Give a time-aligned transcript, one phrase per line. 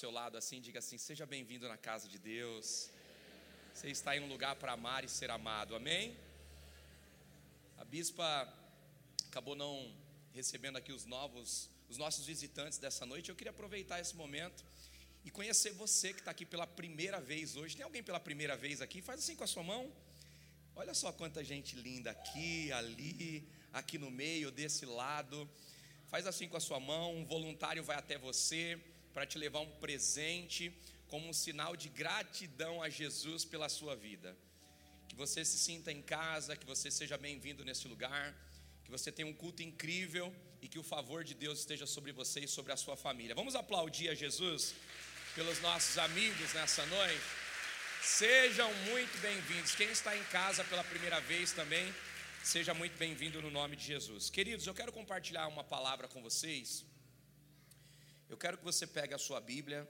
[0.00, 2.88] seu lado assim, diga assim: seja bem-vindo na casa de Deus.
[3.74, 6.16] Você está em um lugar para amar e ser amado, amém?
[7.76, 8.26] A bispa
[9.28, 9.94] acabou não
[10.32, 13.28] recebendo aqui os novos, os nossos visitantes dessa noite.
[13.28, 14.64] Eu queria aproveitar esse momento
[15.22, 17.76] e conhecer você que está aqui pela primeira vez hoje.
[17.76, 19.02] Tem alguém pela primeira vez aqui?
[19.02, 19.92] Faz assim com a sua mão.
[20.74, 25.46] Olha só quanta gente linda aqui, ali, aqui no meio, desse lado.
[26.08, 28.80] Faz assim com a sua mão, um voluntário vai até você
[29.12, 30.72] para te levar um presente
[31.08, 34.36] como um sinal de gratidão a Jesus pela sua vida.
[35.08, 38.34] Que você se sinta em casa, que você seja bem-vindo nesse lugar,
[38.84, 42.40] que você tenha um culto incrível e que o favor de Deus esteja sobre você
[42.40, 43.34] e sobre a sua família.
[43.34, 44.74] Vamos aplaudir a Jesus
[45.34, 47.20] pelos nossos amigos nessa noite.
[48.02, 49.74] Sejam muito bem-vindos.
[49.74, 51.92] Quem está em casa pela primeira vez também,
[52.42, 54.30] Seja muito bem-vindo no nome de Jesus.
[54.30, 56.89] Queridos, eu quero compartilhar uma palavra com vocês.
[58.30, 59.80] Eu quero que você pegue a sua Bíblia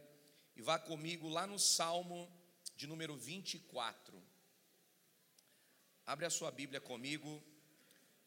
[0.56, 2.26] e vá comigo lá no Salmo
[2.74, 4.18] de número 24.
[6.06, 7.30] Abre a sua Bíblia comigo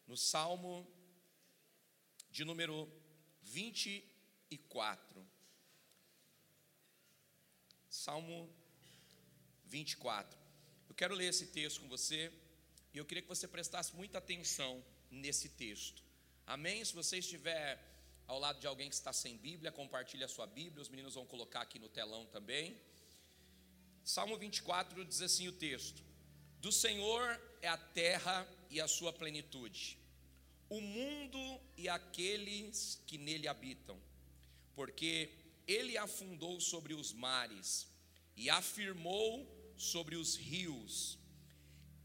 [0.06, 0.88] no Salmo
[2.30, 2.88] de número
[3.42, 5.28] 24.
[7.90, 8.56] Salmo
[9.66, 10.40] 24.
[10.90, 12.32] Eu quero ler esse texto com você.
[12.94, 16.04] E eu queria que você prestasse muita atenção nesse texto.
[16.46, 16.86] Amém?
[16.86, 17.93] Se você estiver
[18.28, 21.26] ao lado de alguém que está sem Bíblia, compartilhe a sua Bíblia, os meninos vão
[21.26, 22.76] colocar aqui no telão também.
[24.04, 26.04] Salmo 24 diz assim o texto:
[26.60, 29.98] Do Senhor é a terra e a sua plenitude,
[30.70, 34.00] o mundo e aqueles que nele habitam,
[34.76, 35.30] porque
[35.68, 37.88] ele afundou sobre os mares
[38.36, 41.18] e afirmou sobre os rios.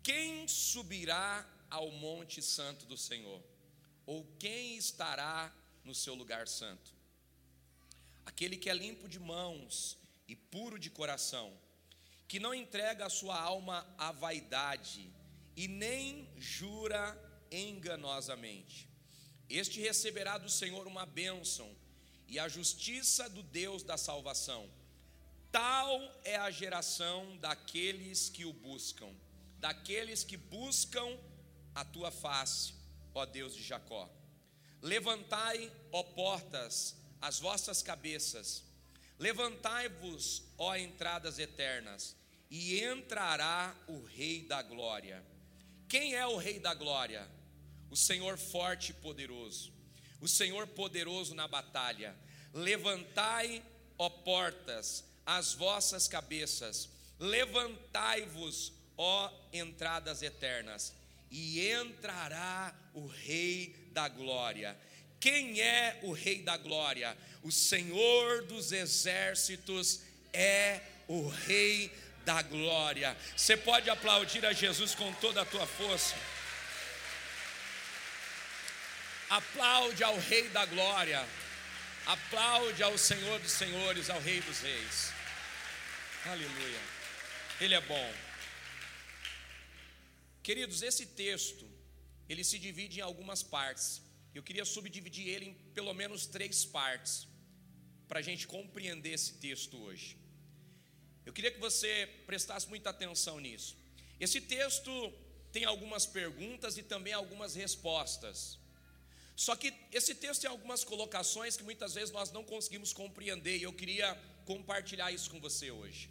[0.02, 3.42] Quem subirá ao monte santo do Senhor?
[4.06, 5.54] Ou quem estará
[5.88, 6.92] no seu lugar santo?
[8.24, 11.52] Aquele que é limpo de mãos e puro de coração,
[12.28, 15.10] que não entrega a sua alma à vaidade
[15.56, 17.02] e nem jura
[17.50, 18.88] enganosamente.
[19.48, 21.74] Este receberá do Senhor uma bênção
[22.28, 24.70] e a justiça do Deus da salvação.
[25.50, 29.10] Tal é a geração daqueles que o buscam
[29.58, 31.18] daqueles que buscam
[31.74, 32.74] a tua face,
[33.14, 34.08] ó Deus de Jacó.
[34.80, 38.62] Levantai, ó portas, as vossas cabeças,
[39.18, 42.16] levantai-vos, ó entradas eternas,
[42.50, 45.24] e entrará o Rei da Glória.
[45.88, 47.28] Quem é o Rei da Glória?
[47.90, 49.72] O Senhor forte e poderoso,
[50.20, 52.16] o Senhor poderoso na batalha.
[52.52, 53.62] Levantai,
[53.98, 60.94] ó portas, as vossas cabeças, levantai-vos, ó entradas eternas,
[61.30, 64.78] e entrará o Rei da Glória.
[65.18, 67.18] Quem é o Rei da Glória?
[67.42, 71.92] O Senhor dos Exércitos é o Rei
[72.24, 73.16] da Glória.
[73.36, 76.14] Você pode aplaudir a Jesus com toda a tua força.
[79.28, 81.26] Aplaude ao Rei da Glória.
[82.06, 85.12] Aplaude ao Senhor dos Senhores, ao Rei dos Reis.
[86.24, 86.80] Aleluia.
[87.60, 88.14] Ele é bom.
[90.44, 91.67] Queridos, esse texto,
[92.28, 94.02] ele se divide em algumas partes.
[94.34, 97.26] Eu queria subdividir ele em pelo menos três partes,
[98.06, 100.16] para a gente compreender esse texto hoje.
[101.26, 103.76] Eu queria que você prestasse muita atenção nisso.
[104.18, 104.90] Esse texto
[105.52, 108.58] tem algumas perguntas e também algumas respostas.
[109.36, 113.62] Só que esse texto tem algumas colocações que muitas vezes nós não conseguimos compreender e
[113.62, 114.14] eu queria
[114.44, 116.10] compartilhar isso com você hoje.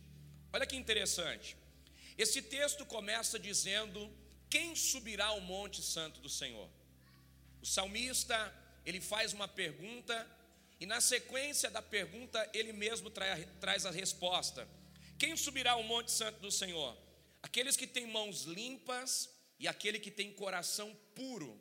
[0.53, 1.57] Olha que interessante.
[2.17, 3.99] Esse texto começa dizendo
[4.49, 6.69] quem subirá ao monte santo do Senhor?
[7.61, 8.53] O salmista,
[8.85, 10.15] ele faz uma pergunta
[10.79, 14.67] e na sequência da pergunta ele mesmo trai, traz a resposta.
[15.17, 16.95] Quem subirá ao monte santo do Senhor?
[17.41, 19.29] Aqueles que têm mãos limpas
[19.59, 21.59] e aquele que tem coração puro.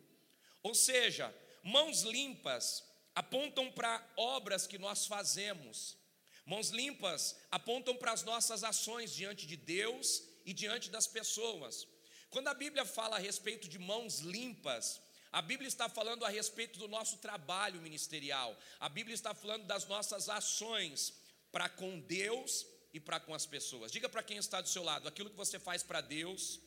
[0.62, 2.84] Ou seja, mãos limpas
[3.14, 5.96] apontam para obras que nós fazemos.
[6.44, 11.88] Mãos limpas apontam para as nossas ações diante de Deus e diante das pessoas.
[12.30, 15.00] Quando a Bíblia fala a respeito de mãos limpas,
[15.32, 19.86] a Bíblia está falando a respeito do nosso trabalho ministerial, a Bíblia está falando das
[19.86, 21.12] nossas ações
[21.52, 23.92] para com Deus e para com as pessoas.
[23.92, 26.60] Diga para quem está do seu lado: aquilo que você faz para Deus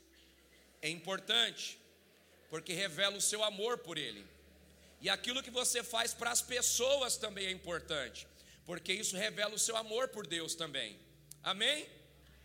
[0.82, 1.78] é importante,
[2.50, 4.26] porque revela o seu amor por Ele,
[5.02, 8.28] e aquilo que você faz para as pessoas também é importante,
[8.66, 11.00] porque isso revela o seu amor por Deus também.
[11.42, 11.88] Amém?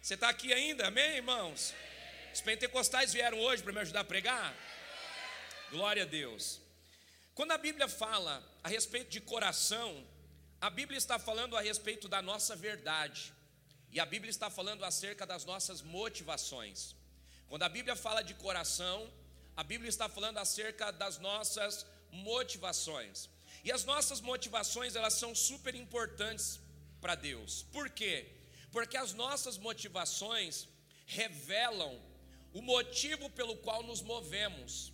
[0.00, 0.87] Você está aqui ainda?
[0.87, 1.75] Amém, irmãos?
[2.35, 4.53] Os pentecostais vieram hoje para me ajudar a pregar?
[5.71, 6.61] Glória a Deus.
[7.33, 10.05] Quando a Bíblia fala a respeito de coração,
[10.61, 13.33] a Bíblia está falando a respeito da nossa verdade.
[13.93, 16.97] E a Bíblia está falando acerca das nossas motivações.
[17.47, 19.09] Quando a Bíblia fala de coração,
[19.57, 23.31] a Bíblia está falando acerca das nossas motivações.
[23.63, 26.59] E as nossas motivações, elas são super importantes
[27.01, 27.63] para Deus.
[27.71, 28.27] Por quê?
[28.73, 30.67] Porque as nossas motivações
[31.07, 31.95] revelam
[32.55, 34.93] o motivo pelo qual nos movemos.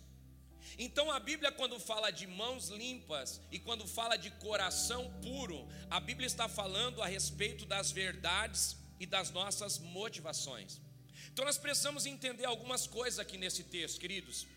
[0.77, 5.99] Então a Bíblia, quando fala de mãos limpas e quando fala de coração puro, a
[5.99, 10.81] Bíblia está falando a respeito das verdades e das nossas motivações.
[11.31, 14.47] Então nós precisamos entender algumas coisas aqui nesse texto, queridos.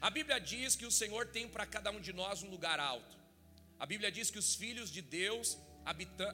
[0.00, 3.16] A Bíblia diz que o Senhor tem para cada um de nós um lugar alto.
[3.78, 5.56] A Bíblia diz que os filhos de Deus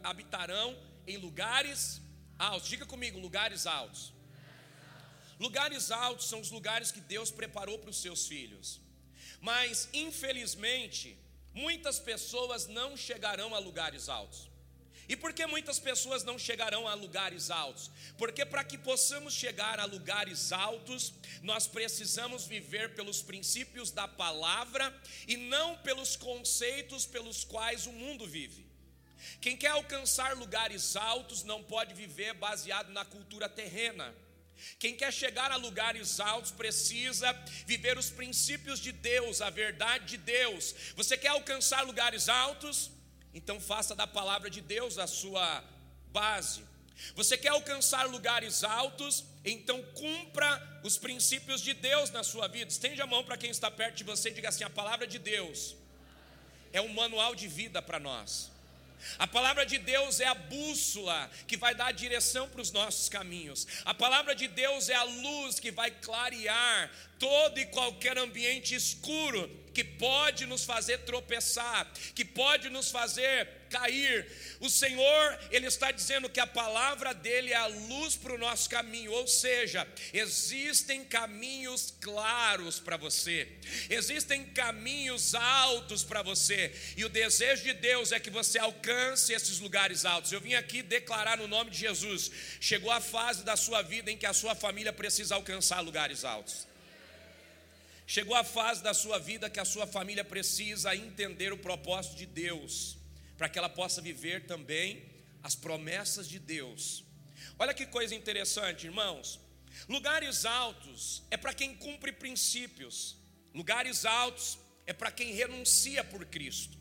[0.03, 2.01] habitarão em lugares
[2.39, 2.69] altos.
[2.69, 4.13] Diga comigo, lugares altos.
[5.39, 8.81] Lugares altos são os lugares que Deus preparou para os seus filhos.
[9.41, 11.19] Mas, infelizmente,
[11.53, 14.55] muitas pessoas não chegarão a lugares altos.
[15.07, 17.91] E por que muitas pessoas não chegarão a lugares altos?
[18.17, 24.95] Porque para que possamos chegar a lugares altos, nós precisamos viver pelos princípios da palavra
[25.29, 28.65] e não pelos conceitos pelos quais o mundo vive.
[29.41, 34.15] Quem quer alcançar lugares altos não pode viver baseado na cultura terrena.
[34.79, 37.33] Quem quer chegar a lugares altos precisa
[37.67, 40.75] viver os princípios de Deus, a verdade de Deus.
[40.97, 42.91] Você quer alcançar lugares altos?
[43.33, 45.65] Então faça da palavra de Deus a sua
[46.13, 46.65] base.
[47.15, 49.25] Você quer alcançar lugares altos?
[49.45, 52.71] Então cumpra os princípios de Deus na sua vida.
[52.71, 55.19] Estende a mão para quem está perto de você e diga assim: a palavra de
[55.19, 55.77] Deus
[56.73, 58.54] é um manual de vida para nós.
[59.19, 63.67] A palavra de Deus é a bússola que vai dar direção para os nossos caminhos.
[63.85, 69.49] A palavra de Deus é a luz que vai clarear todo e qualquer ambiente escuro
[69.73, 74.27] que pode nos fazer tropeçar, que pode nos fazer cair.
[74.61, 78.71] O Senhor, Ele está dizendo que a palavra dele é a luz para o nosso
[78.71, 83.49] caminho, ou seja, existem caminhos claros para você,
[83.91, 89.59] existem caminhos altos para você, e o desejo de Deus é que você alcance esses
[89.59, 90.31] lugares altos.
[90.31, 92.31] Eu vim aqui declarar no nome de Jesus:
[92.61, 96.67] chegou a fase da sua vida em que a sua família precisa alcançar lugares altos.
[98.07, 102.27] Chegou a fase da sua vida que a sua família precisa entender o propósito de
[102.27, 102.99] Deus,
[103.37, 105.05] para que ela possa viver também
[105.43, 107.05] as promessas de Deus.
[107.59, 109.41] Olha que coisa interessante, irmãos.
[109.89, 113.17] Lugares altos é para quem cumpre princípios,
[113.53, 116.79] lugares altos é para quem renuncia por Cristo.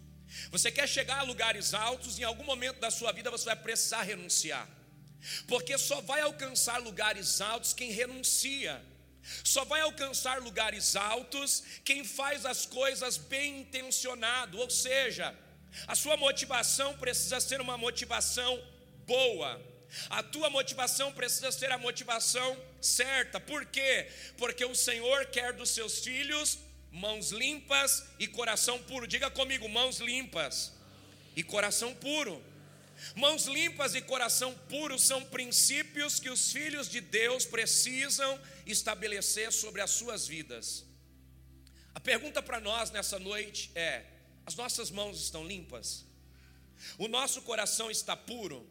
[0.51, 4.03] Você quer chegar a lugares altos, em algum momento da sua vida você vai precisar
[4.03, 4.67] renunciar,
[5.47, 8.83] porque só vai alcançar lugares altos quem renuncia.
[9.41, 15.33] Só vai alcançar lugares altos quem faz as coisas bem intencionado, ou seja,
[15.87, 18.61] a sua motivação precisa ser uma motivação
[19.05, 19.61] boa.
[20.09, 23.39] A tua motivação precisa ser a motivação certa.
[23.39, 24.09] Por quê?
[24.37, 26.57] Porque o Senhor quer dos seus filhos
[26.93, 29.07] mãos limpas e coração puro.
[29.07, 30.71] Diga comigo, mãos limpas
[31.35, 32.41] e coração puro.
[33.15, 39.81] Mãos limpas e coração puro são princípios que os filhos de Deus precisam estabelecer sobre
[39.81, 40.85] as suas vidas.
[41.95, 44.03] A pergunta para nós nessa noite é:
[44.45, 46.05] as nossas mãos estão limpas?
[46.97, 48.67] O nosso coração está puro?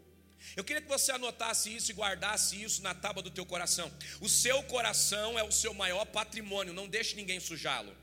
[0.57, 3.91] Eu queria que você anotasse isso e guardasse isso na tábua do teu coração.
[4.21, 7.97] O seu coração é o seu maior patrimônio, não deixe ninguém sujá-lo.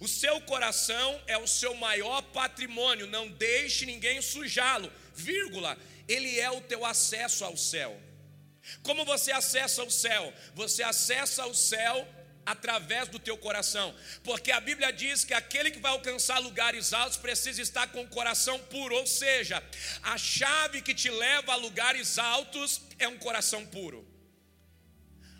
[0.00, 5.78] O seu coração é o seu maior patrimônio, não deixe ninguém sujá-lo, vírgula,
[6.08, 8.00] ele é o teu acesso ao céu.
[8.82, 10.32] Como você acessa o céu?
[10.54, 12.06] Você acessa o céu
[12.48, 17.18] através do teu coração, porque a Bíblia diz que aquele que vai alcançar lugares altos
[17.18, 19.62] precisa estar com o coração puro, ou seja,
[20.02, 24.07] a chave que te leva a lugares altos é um coração puro.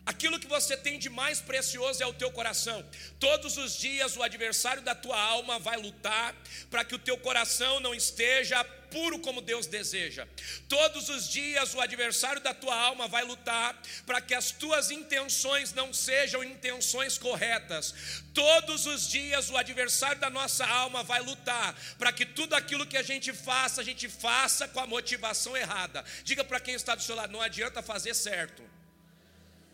[0.09, 2.83] Aquilo que você tem de mais precioso é o teu coração.
[3.21, 6.35] Todos os dias o adversário da tua alma vai lutar
[6.71, 10.27] para que o teu coração não esteja puro como Deus deseja.
[10.67, 15.75] Todos os dias o adversário da tua alma vai lutar para que as tuas intenções
[15.75, 17.95] não sejam intenções corretas.
[18.33, 22.97] Todos os dias o adversário da nossa alma vai lutar para que tudo aquilo que
[22.97, 26.03] a gente faça, a gente faça com a motivação errada.
[26.25, 28.78] Diga para quem está do seu lado, não adianta fazer certo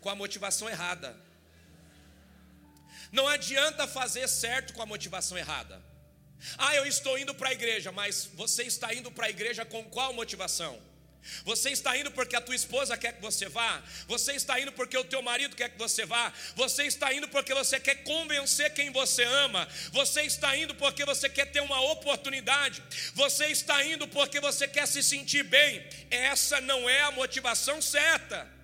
[0.05, 1.17] com a motivação errada.
[3.11, 5.81] Não adianta fazer certo com a motivação errada.
[6.59, 9.83] Ah, eu estou indo para a igreja, mas você está indo para a igreja com
[9.85, 10.79] qual motivação?
[11.43, 13.81] Você está indo porque a tua esposa quer que você vá?
[14.07, 16.31] Você está indo porque o teu marido quer que você vá?
[16.55, 19.67] Você está indo porque você quer convencer quem você ama?
[19.91, 22.83] Você está indo porque você quer ter uma oportunidade?
[23.15, 25.83] Você está indo porque você quer se sentir bem?
[26.11, 28.54] Essa não é a motivação certa.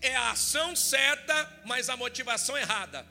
[0.00, 3.06] É a ação certa, mas a motivação errada.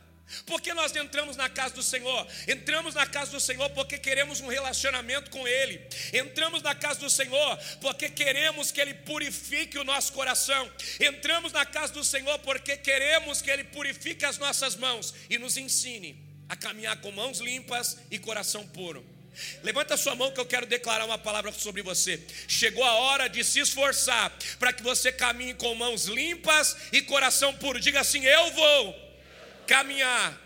[0.46, 2.28] Porque nós entramos na casa do Senhor?
[2.48, 5.82] Entramos na casa do Senhor porque queremos um relacionamento com Ele.
[6.14, 10.72] Entramos na casa do Senhor porque queremos que Ele purifique o nosso coração.
[11.00, 15.58] Entramos na casa do Senhor porque queremos que Ele purifique as nossas mãos e nos
[15.58, 19.19] ensine a caminhar com mãos limpas e coração puro.
[19.64, 22.22] Levanta sua mão que eu quero declarar uma palavra sobre você.
[22.48, 27.54] Chegou a hora de se esforçar para que você caminhe com mãos limpas e coração
[27.54, 27.80] puro.
[27.80, 29.10] Diga assim: Eu vou
[29.68, 30.38] caminhar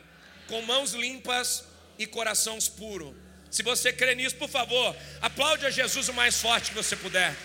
[0.48, 1.64] com mãos limpas
[1.98, 3.16] e corações puros.
[3.50, 7.36] Se você crê nisso, por favor, aplaude a Jesus o mais forte que você puder.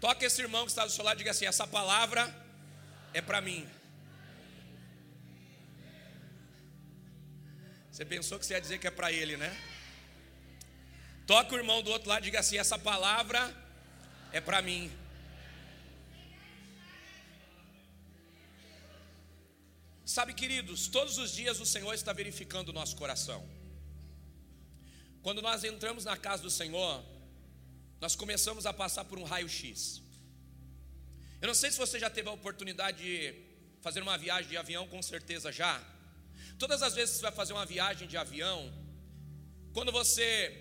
[0.00, 2.32] Toque esse irmão que está do seu lado e diga assim: essa palavra
[3.14, 3.66] é para mim.
[7.96, 9.50] Você pensou que você ia dizer que é para ele, né?
[11.26, 13.40] Toque o irmão do outro lado e diga assim: essa palavra
[14.30, 14.92] é para mim.
[20.04, 23.48] Sabe, queridos, todos os dias o Senhor está verificando o nosso coração.
[25.22, 27.02] Quando nós entramos na casa do Senhor,
[27.98, 30.02] nós começamos a passar por um raio-x.
[31.40, 33.34] Eu não sei se você já teve a oportunidade de
[33.80, 35.95] fazer uma viagem de avião, com certeza já.
[36.58, 38.72] Todas as vezes que você vai fazer uma viagem de avião,
[39.72, 40.56] quando você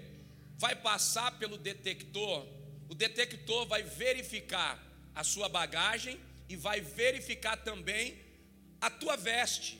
[0.57, 2.45] vai passar pelo detector,
[2.89, 4.81] o detector vai verificar
[5.13, 8.17] a sua bagagem e vai verificar também
[8.81, 9.79] a tua veste.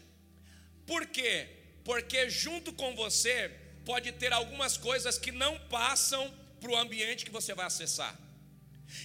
[0.86, 1.50] Por quê?
[1.84, 3.50] Porque junto com você
[3.84, 8.18] pode ter algumas coisas que não passam para o ambiente que você vai acessar.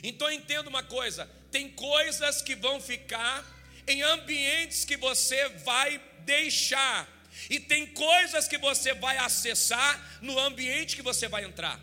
[0.02, 3.44] Então entenda uma coisa: tem coisas que vão ficar
[3.86, 7.08] em ambientes que você vai deixar,
[7.48, 11.80] e tem coisas que você vai acessar no ambiente que você vai entrar.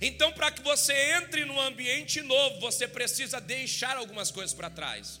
[0.00, 5.20] Então, para que você entre num ambiente novo, você precisa deixar algumas coisas para trás.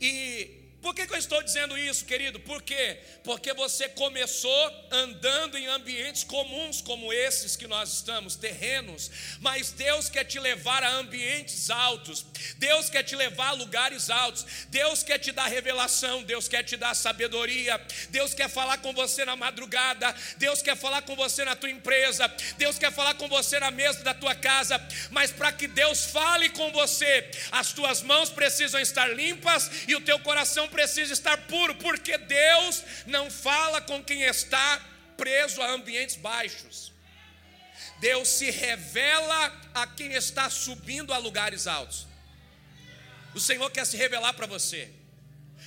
[0.00, 2.38] E por que, que, eu estou dizendo isso, querido?
[2.38, 3.00] Por quê?
[3.24, 10.08] Porque você começou andando em ambientes comuns como esses que nós estamos, terrenos, mas Deus
[10.08, 12.24] quer te levar a ambientes altos,
[12.58, 16.76] Deus quer te levar a lugares altos, Deus quer te dar revelação, Deus quer te
[16.76, 21.56] dar sabedoria, Deus quer falar com você na madrugada, Deus quer falar com você na
[21.56, 25.66] tua empresa, Deus quer falar com você na mesa da tua casa, mas para que
[25.66, 31.36] Deus fale com você, as tuas mãos precisam estar limpas e o teu coração estar
[31.46, 34.80] puro, porque Deus não fala com quem está
[35.16, 36.92] preso a ambientes baixos.
[38.00, 42.06] Deus se revela a quem está subindo a lugares altos.
[43.34, 44.90] O Senhor quer se revelar para você.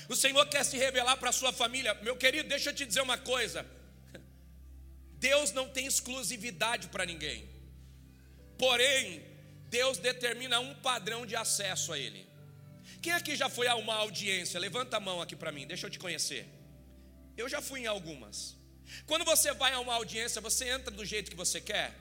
[0.07, 1.93] O Senhor quer se revelar para a sua família.
[2.01, 3.65] Meu querido, deixa eu te dizer uma coisa.
[5.13, 7.47] Deus não tem exclusividade para ninguém.
[8.57, 9.23] Porém,
[9.69, 12.28] Deus determina um padrão de acesso a Ele.
[13.01, 14.59] Quem aqui já foi a uma audiência?
[14.59, 16.45] Levanta a mão aqui para mim, deixa eu te conhecer.
[17.37, 18.57] Eu já fui em algumas.
[19.05, 21.95] Quando você vai a uma audiência, você entra do jeito que você quer.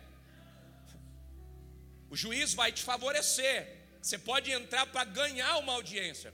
[2.10, 3.76] O juiz vai te favorecer.
[4.02, 6.32] Você pode entrar para ganhar uma audiência.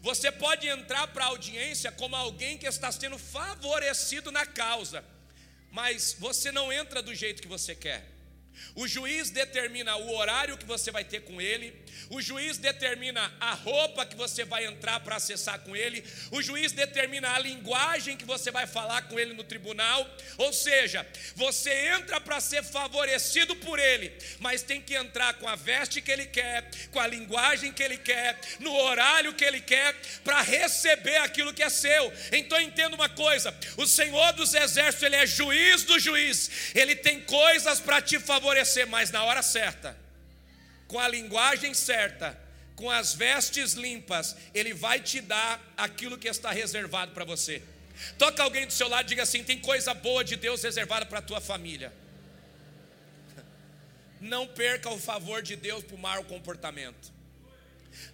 [0.00, 5.04] Você pode entrar para a audiência como alguém que está sendo favorecido na causa,
[5.70, 8.17] mas você não entra do jeito que você quer.
[8.74, 11.74] O juiz determina o horário que você vai ter com ele,
[12.10, 16.72] o juiz determina a roupa que você vai entrar para acessar com ele, o juiz
[16.72, 20.08] determina a linguagem que você vai falar com ele no tribunal.
[20.36, 25.56] Ou seja, você entra para ser favorecido por ele, mas tem que entrar com a
[25.56, 29.94] veste que ele quer, com a linguagem que ele quer, no horário que ele quer,
[30.22, 32.12] para receber aquilo que é seu.
[32.32, 37.20] Então entenda uma coisa: o Senhor dos Exércitos, ele é juiz do juiz, ele tem
[37.20, 38.18] coisas para te
[38.48, 40.08] favorecer, mas na hora certa
[40.88, 42.36] com a linguagem certa,
[42.74, 47.62] com as vestes limpas, Ele vai te dar aquilo que está reservado para você.
[48.16, 51.18] Toca alguém do seu lado e diga assim: tem coisa boa de Deus reservada para
[51.18, 51.92] a tua família.
[54.20, 57.12] Não perca o favor de Deus por mau comportamento.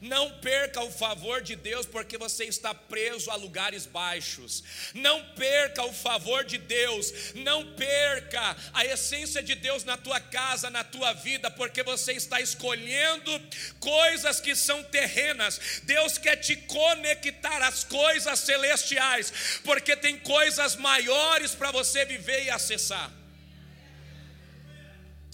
[0.01, 4.63] Não perca o favor de Deus porque você está preso a lugares baixos.
[4.93, 7.13] Não perca o favor de Deus.
[7.35, 12.41] Não perca a essência de Deus na tua casa, na tua vida, porque você está
[12.41, 13.41] escolhendo
[13.81, 15.61] coisas que são terrenas.
[15.85, 22.51] Deus quer te conectar às coisas celestiais, porque tem coisas maiores para você viver e
[22.51, 23.11] acessar.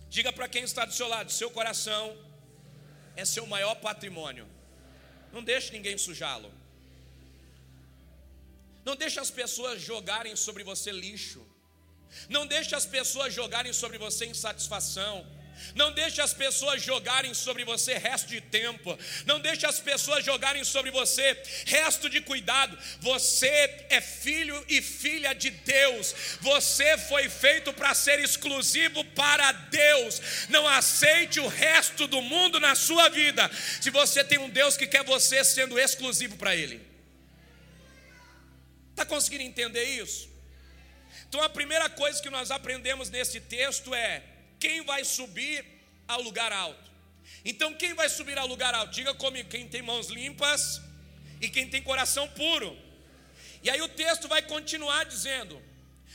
[0.09, 2.17] Diga para quem está do seu lado: seu coração
[3.17, 4.47] é seu maior patrimônio.
[5.33, 6.53] Não deixe ninguém sujá-lo.
[8.85, 11.47] Não deixe as pessoas jogarem sobre você lixo.
[12.29, 15.27] Não deixe as pessoas jogarem sobre você insatisfação.
[15.75, 18.99] Não deixe as pessoas jogarem sobre você resto de tempo.
[19.27, 22.77] Não deixe as pessoas jogarem sobre você resto de cuidado.
[23.01, 26.15] Você é filho e filha de Deus.
[26.41, 30.21] Você foi feito para ser exclusivo para Deus.
[30.49, 33.51] Não aceite o resto do mundo na sua vida.
[33.81, 36.81] Se você tem um Deus que quer você sendo exclusivo para Ele.
[38.91, 40.29] Está conseguindo entender isso?
[41.29, 44.23] Então a primeira coisa que nós aprendemos nesse texto é
[44.61, 45.65] quem vai subir
[46.07, 46.91] ao lugar alto.
[47.45, 48.93] Então, quem vai subir ao lugar alto?
[48.93, 50.81] Diga comigo: quem tem mãos limpas
[51.41, 52.77] e quem tem coração puro.
[53.63, 55.61] E aí o texto vai continuar dizendo: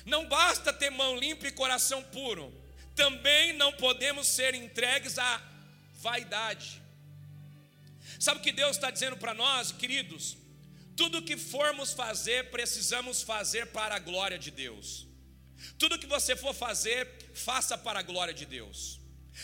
[0.06, 2.54] não basta ter mão limpa e coração puro,
[2.96, 5.42] também não podemos ser entregues à
[5.96, 6.82] vaidade.
[8.20, 10.38] Sabe o que Deus está dizendo para nós, queridos?
[10.96, 15.05] Tudo que formos fazer, precisamos fazer para a glória de Deus.
[15.78, 19.00] Tudo que você for fazer, faça para a glória de Deus.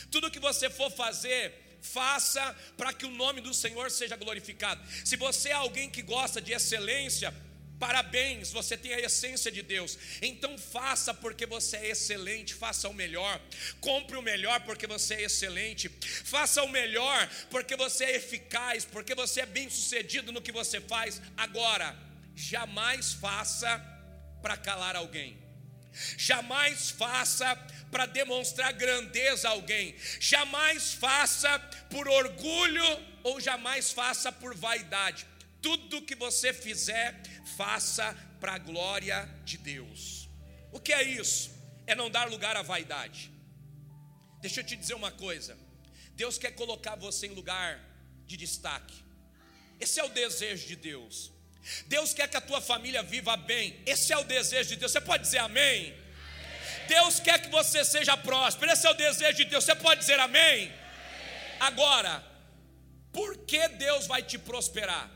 [0.09, 4.81] Tudo que você for fazer, faça para que o nome do Senhor seja glorificado.
[5.05, 7.33] Se você é alguém que gosta de excelência,
[7.81, 9.97] Parabéns, você tem a essência de Deus.
[10.21, 13.41] Então faça porque você é excelente, faça o melhor.
[13.79, 15.89] Compre o melhor porque você é excelente.
[15.89, 21.19] Faça o melhor porque você é eficaz, porque você é bem-sucedido no que você faz.
[21.35, 21.97] Agora,
[22.35, 23.83] jamais faça
[24.43, 25.40] para calar alguém.
[26.17, 27.55] Jamais faça
[27.91, 29.95] para demonstrar grandeza a alguém.
[30.19, 32.83] Jamais faça por orgulho
[33.23, 35.25] ou jamais faça por vaidade.
[35.61, 37.21] Tudo que você fizer,
[37.57, 40.27] faça para a glória de Deus.
[40.71, 41.51] O que é isso?
[41.85, 43.31] É não dar lugar à vaidade.
[44.41, 45.57] Deixa eu te dizer uma coisa.
[46.15, 47.79] Deus quer colocar você em lugar
[48.25, 49.03] de destaque.
[49.79, 51.31] Esse é o desejo de Deus.
[51.87, 53.81] Deus quer que a tua família viva bem.
[53.85, 54.91] Esse é o desejo de Deus.
[54.91, 55.79] Você pode dizer amém?
[55.79, 56.87] amém.
[56.87, 58.71] Deus quer que você seja próspero.
[58.71, 59.63] Esse é o desejo de Deus.
[59.63, 60.65] Você pode dizer amém?
[60.65, 60.73] amém.
[61.59, 62.23] Agora,
[63.13, 65.09] por que Deus vai te prosperar?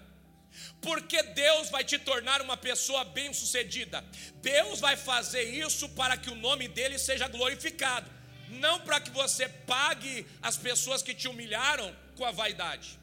[0.82, 4.06] Porque Deus vai te tornar uma pessoa bem-sucedida.
[4.36, 8.10] Deus vai fazer isso para que o nome dele seja glorificado,
[8.50, 13.00] não para que você pague as pessoas que te humilharam com a vaidade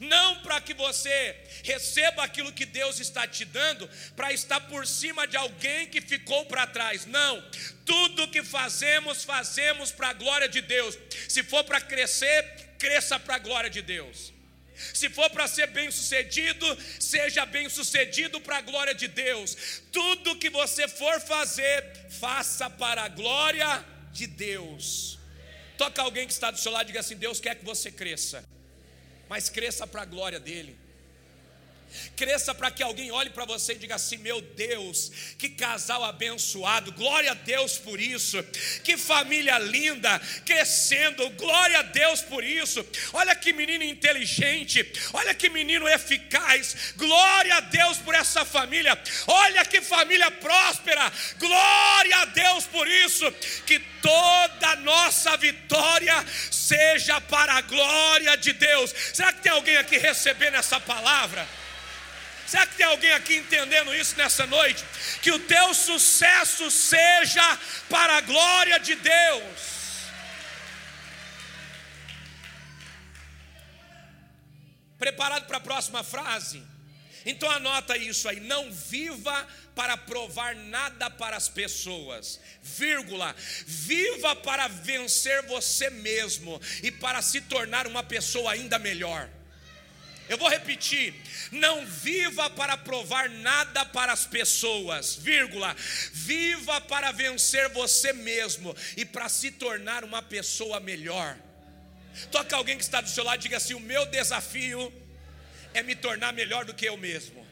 [0.00, 5.26] não para que você receba aquilo que Deus está te dando, para estar por cima
[5.26, 7.42] de alguém que ficou para trás, não.
[7.84, 10.98] Tudo que fazemos, fazemos para a glória de Deus.
[11.28, 12.42] Se for para crescer,
[12.78, 14.32] cresça para a glória de Deus.
[14.92, 16.66] Se for para ser bem sucedido,
[17.00, 19.82] seja bem sucedido para a glória de Deus.
[19.90, 25.18] Tudo que você for fazer, faça para a glória de Deus.
[25.78, 28.44] Toca alguém que está do seu lado e diga assim: Deus quer que você cresça
[29.28, 30.76] mas cresça para a glória dele.
[32.16, 36.92] Cresça para que alguém olhe para você e diga assim: Meu Deus, que casal abençoado,
[36.92, 38.42] glória a Deus por isso,
[38.84, 42.84] que família linda, crescendo, glória a Deus por isso.
[43.12, 49.64] Olha que menino inteligente, olha que menino eficaz, glória a Deus por essa família, olha
[49.64, 53.30] que família próspera, glória a Deus por isso.
[53.66, 58.94] Que toda nossa vitória seja para a glória de Deus.
[59.12, 61.46] Será que tem alguém aqui recebendo essa palavra?
[62.46, 64.84] Será que tem alguém aqui entendendo isso nessa noite?
[65.20, 67.58] Que o teu sucesso seja
[67.90, 69.76] para a glória de Deus.
[74.98, 76.62] Preparado para a próxima frase?
[77.26, 83.34] Então anota isso aí, não viva para provar nada para as pessoas, vírgula,
[83.66, 89.28] viva para vencer você mesmo e para se tornar uma pessoa ainda melhor.
[90.28, 91.14] Eu vou repetir:
[91.50, 95.74] não viva para provar nada para as pessoas, vírgula,
[96.12, 101.36] viva para vencer você mesmo e para se tornar uma pessoa melhor.
[102.30, 104.92] Toca alguém que está do seu lado e diga assim: o meu desafio
[105.74, 107.46] é me tornar melhor do que eu mesmo.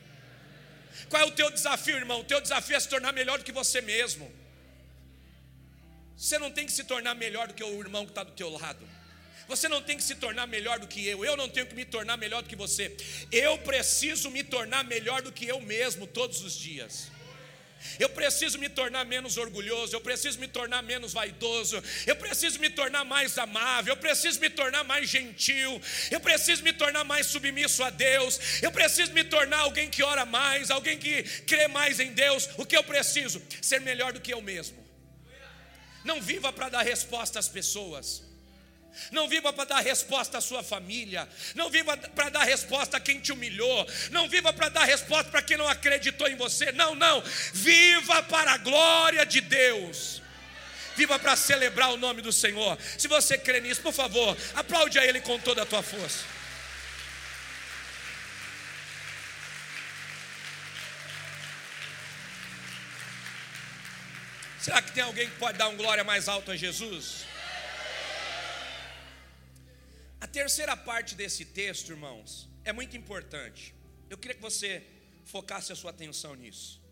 [1.08, 2.20] Qual é o teu desafio, irmão?
[2.20, 4.32] O teu desafio é se tornar melhor do que você mesmo.
[6.16, 8.48] Você não tem que se tornar melhor do que o irmão que está do teu
[8.48, 8.93] lado.
[9.48, 11.84] Você não tem que se tornar melhor do que eu, eu não tenho que me
[11.84, 12.96] tornar melhor do que você.
[13.30, 17.12] Eu preciso me tornar melhor do que eu mesmo todos os dias.
[17.98, 22.70] Eu preciso me tornar menos orgulhoso, eu preciso me tornar menos vaidoso, eu preciso me
[22.70, 25.80] tornar mais amável, eu preciso me tornar mais gentil,
[26.10, 30.24] eu preciso me tornar mais submisso a Deus, eu preciso me tornar alguém que ora
[30.24, 32.48] mais, alguém que crê mais em Deus.
[32.56, 33.42] O que eu preciso?
[33.60, 34.82] Ser melhor do que eu mesmo.
[36.04, 38.33] Não viva para dar resposta às pessoas.
[39.10, 41.28] Não viva para dar resposta à sua família.
[41.54, 43.86] Não viva para dar resposta a quem te humilhou.
[44.10, 46.72] Não viva para dar resposta para quem não acreditou em você.
[46.72, 47.22] Não, não.
[47.52, 50.22] Viva para a glória de Deus.
[50.96, 52.78] Viva para celebrar o nome do Senhor.
[52.96, 56.24] Se você crê nisso, por favor, aplaude a Ele com toda a tua força.
[64.60, 67.26] Será que tem alguém que pode dar um glória mais alto a Jesus?
[70.24, 73.74] A terceira parte desse texto, irmãos, é muito importante.
[74.08, 74.82] Eu queria que você
[75.26, 76.82] focasse a sua atenção nisso.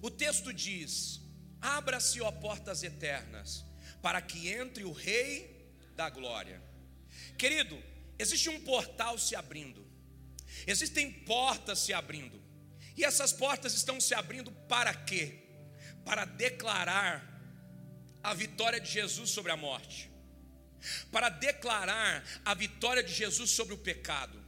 [0.00, 1.20] O texto diz:
[1.60, 3.64] Abra-se, ó portas eternas,
[4.00, 6.62] para que entre o Rei da Glória.
[7.36, 7.76] Querido,
[8.16, 9.84] existe um portal se abrindo,
[10.68, 12.40] existem portas se abrindo,
[12.96, 15.40] e essas portas estão se abrindo para quê?
[16.04, 17.42] Para declarar
[18.22, 20.08] a vitória de Jesus sobre a morte
[21.10, 24.38] para declarar a vitória de Jesus sobre o pecado.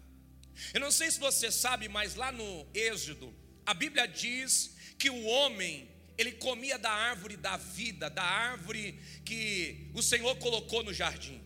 [0.74, 5.24] Eu não sei se você sabe, mas lá no Êxodo, a Bíblia diz que o
[5.24, 11.42] homem, ele comia da árvore da vida, da árvore que o Senhor colocou no jardim.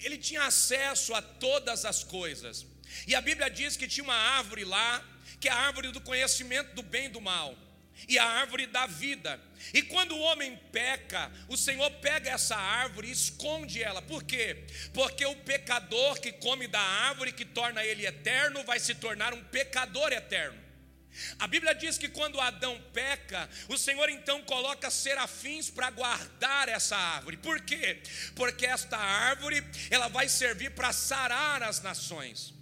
[0.00, 2.66] Ele tinha acesso a todas as coisas.
[3.06, 5.04] E a Bíblia diz que tinha uma árvore lá,
[5.40, 7.67] que é a árvore do conhecimento do bem e do mal
[8.06, 9.40] e a árvore da vida.
[9.74, 14.00] E quando o homem peca, o Senhor pega essa árvore e esconde ela.
[14.02, 14.66] Por quê?
[14.92, 19.42] Porque o pecador que come da árvore que torna ele eterno vai se tornar um
[19.44, 20.68] pecador eterno.
[21.38, 26.96] A Bíblia diz que quando Adão peca, o Senhor então coloca serafins para guardar essa
[26.96, 27.36] árvore.
[27.36, 28.02] Por quê?
[28.34, 32.54] Porque esta árvore, ela vai servir para sarar as nações.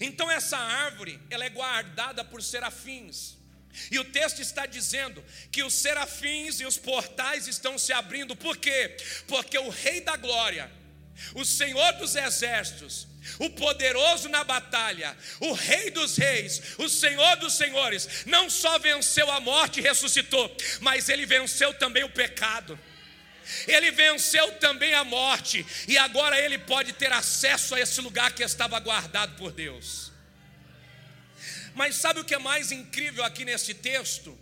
[0.00, 3.33] Então essa árvore, ela é guardada por serafins.
[3.90, 8.56] E o texto está dizendo que os serafins e os portais estão se abrindo, por
[8.56, 8.96] quê?
[9.26, 10.70] Porque o Rei da Glória,
[11.34, 13.06] o Senhor dos Exércitos,
[13.38, 19.30] o poderoso na batalha, o Rei dos Reis, o Senhor dos Senhores, não só venceu
[19.30, 22.78] a morte e ressuscitou, mas ele venceu também o pecado.
[23.66, 28.42] Ele venceu também a morte, e agora ele pode ter acesso a esse lugar que
[28.42, 30.13] estava guardado por Deus.
[31.74, 34.38] Mas sabe o que é mais incrível aqui nesse texto?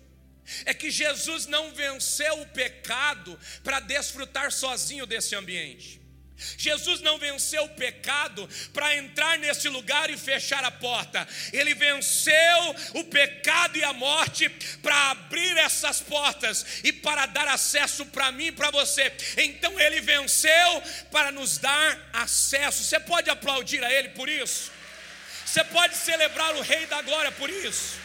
[0.64, 6.02] É que Jesus não venceu o pecado para desfrutar sozinho desse ambiente.
[6.56, 11.26] Jesus não venceu o pecado para entrar nesse lugar e fechar a porta.
[11.52, 14.48] Ele venceu o pecado e a morte
[14.82, 19.12] para abrir essas portas e para dar acesso para mim e para você.
[19.36, 22.82] Então ele venceu para nos dar acesso.
[22.82, 24.71] Você pode aplaudir a ele por isso?
[25.46, 28.00] Você pode celebrar o Rei da Glória por isso.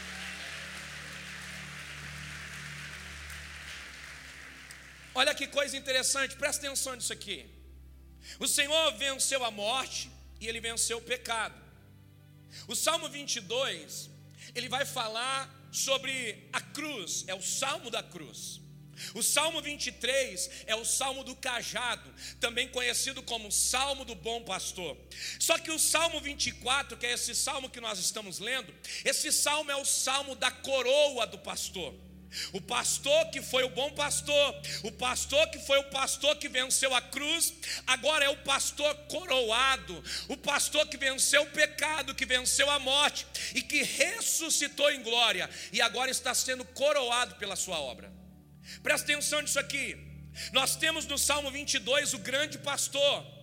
[5.16, 7.50] Olha que coisa interessante, presta atenção nisso aqui.
[8.40, 11.56] O Senhor venceu a morte e ele venceu o pecado.
[12.68, 14.10] O Salmo 22,
[14.54, 18.62] ele vai falar sobre a cruz, é o salmo da cruz.
[19.14, 24.98] O Salmo 23 é o Salmo do cajado, também conhecido como Salmo do bom pastor.
[25.40, 29.72] Só que o Salmo 24, que é esse salmo que nós estamos lendo, esse salmo
[29.72, 31.94] é o salmo da coroa do pastor.
[32.54, 36.94] O pastor que foi o bom pastor, o pastor que foi o pastor que venceu
[36.94, 37.54] a cruz,
[37.86, 43.26] agora é o pastor coroado, o pastor que venceu o pecado, que venceu a morte
[43.56, 48.17] e que ressuscitou em glória e agora está sendo coroado pela sua obra.
[48.84, 49.98] Presta atenção nisso aqui.
[50.52, 53.38] Nós temos no Salmo 22 o grande pastor.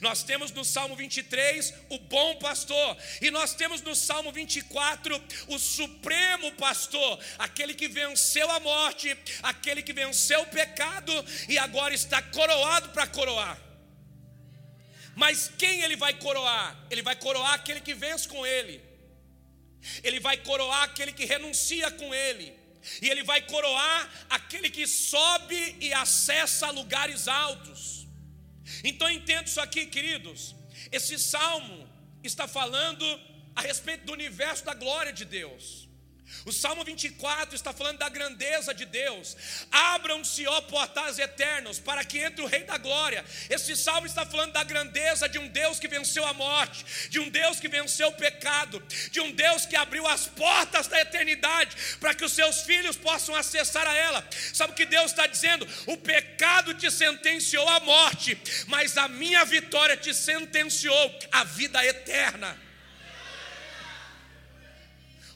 [0.00, 5.58] Nós temos no Salmo 23 o bom pastor, e nós temos no Salmo 24 o
[5.58, 11.12] supremo pastor, aquele que venceu a morte, aquele que venceu o pecado
[11.48, 13.56] e agora está coroado para coroar.
[15.14, 16.76] Mas quem ele vai coroar?
[16.90, 18.82] Ele vai coroar aquele que vence com ele,
[20.02, 22.57] ele vai coroar aquele que renuncia com ele,
[23.02, 28.06] e ele vai coroar aquele que sobe e acessa lugares altos.
[28.84, 30.54] Então entendo isso aqui, queridos.
[30.92, 31.88] Esse salmo
[32.22, 33.04] está falando
[33.54, 35.87] a respeito do universo da glória de Deus.
[36.44, 39.36] O Salmo 24 está falando da grandeza de Deus.
[39.70, 43.24] Abram-se, ó portais eternos, para que entre o Rei da Glória.
[43.50, 47.28] Esse salmo está falando da grandeza de um Deus que venceu a morte, de um
[47.28, 52.14] Deus que venceu o pecado, de um Deus que abriu as portas da eternidade para
[52.14, 54.26] que os seus filhos possam acessar a ela.
[54.52, 55.66] Sabe o que Deus está dizendo?
[55.86, 62.67] O pecado te sentenciou à morte, mas a minha vitória te sentenciou à vida eterna.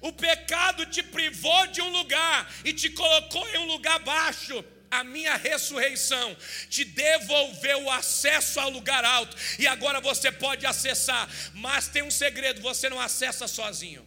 [0.03, 4.65] O pecado te privou de um lugar e te colocou em um lugar baixo.
[4.91, 6.37] A minha ressurreição
[6.69, 11.27] te devolveu o acesso ao lugar alto e agora você pode acessar.
[11.55, 14.05] Mas tem um segredo: você não acessa sozinho,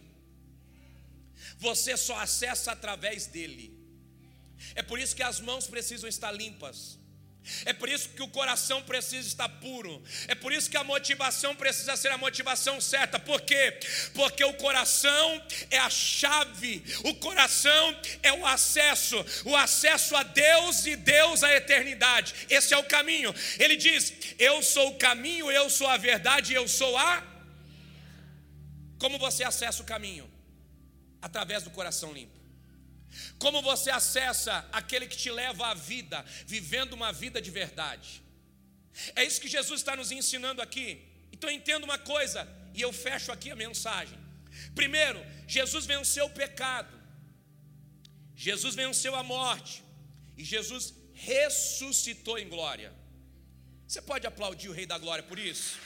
[1.58, 3.74] você só acessa através dele.
[4.74, 6.98] É por isso que as mãos precisam estar limpas.
[7.64, 10.02] É por isso que o coração precisa estar puro.
[10.28, 13.18] É por isso que a motivação precisa ser a motivação certa.
[13.18, 13.78] Por quê?
[14.14, 16.82] Porque o coração é a chave.
[17.04, 22.34] O coração é o acesso, o acesso a Deus e Deus à eternidade.
[22.48, 23.34] Esse é o caminho.
[23.58, 27.22] Ele diz: "Eu sou o caminho, eu sou a verdade, eu sou a
[28.98, 30.26] Como você acessa o caminho?
[31.20, 32.45] Através do coração limpo.
[33.38, 38.22] Como você acessa aquele que te leva à vida, vivendo uma vida de verdade?
[39.14, 41.02] É isso que Jesus está nos ensinando aqui.
[41.32, 44.18] Então entenda uma coisa, e eu fecho aqui a mensagem.
[44.74, 46.94] Primeiro, Jesus venceu o pecado,
[48.34, 49.82] Jesus venceu a morte,
[50.36, 52.92] e Jesus ressuscitou em glória.
[53.86, 55.78] Você pode aplaudir o Rei da Glória por isso?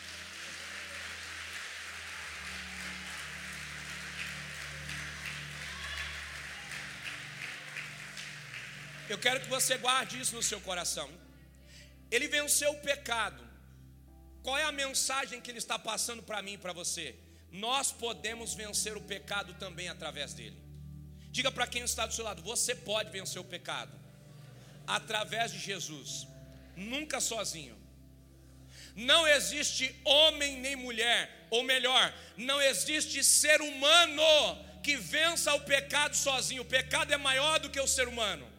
[9.11, 11.11] Eu quero que você guarde isso no seu coração.
[12.13, 13.43] Ele venceu o pecado.
[14.45, 17.17] Qual é a mensagem que ele está passando para mim e para você?
[17.51, 20.57] Nós podemos vencer o pecado também através dele.
[21.33, 23.93] Diga para quem está do seu lado: você pode vencer o pecado
[24.87, 26.27] através de Jesus,
[26.77, 27.77] nunca sozinho.
[28.95, 34.23] Não existe homem nem mulher, ou melhor, não existe ser humano
[34.85, 36.63] que vença o pecado sozinho.
[36.63, 38.50] O pecado é maior do que o ser humano.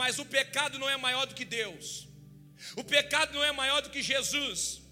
[0.00, 2.06] Mas o pecado não é maior do que Deus.
[2.76, 4.82] O pecado não é maior do que Jesus.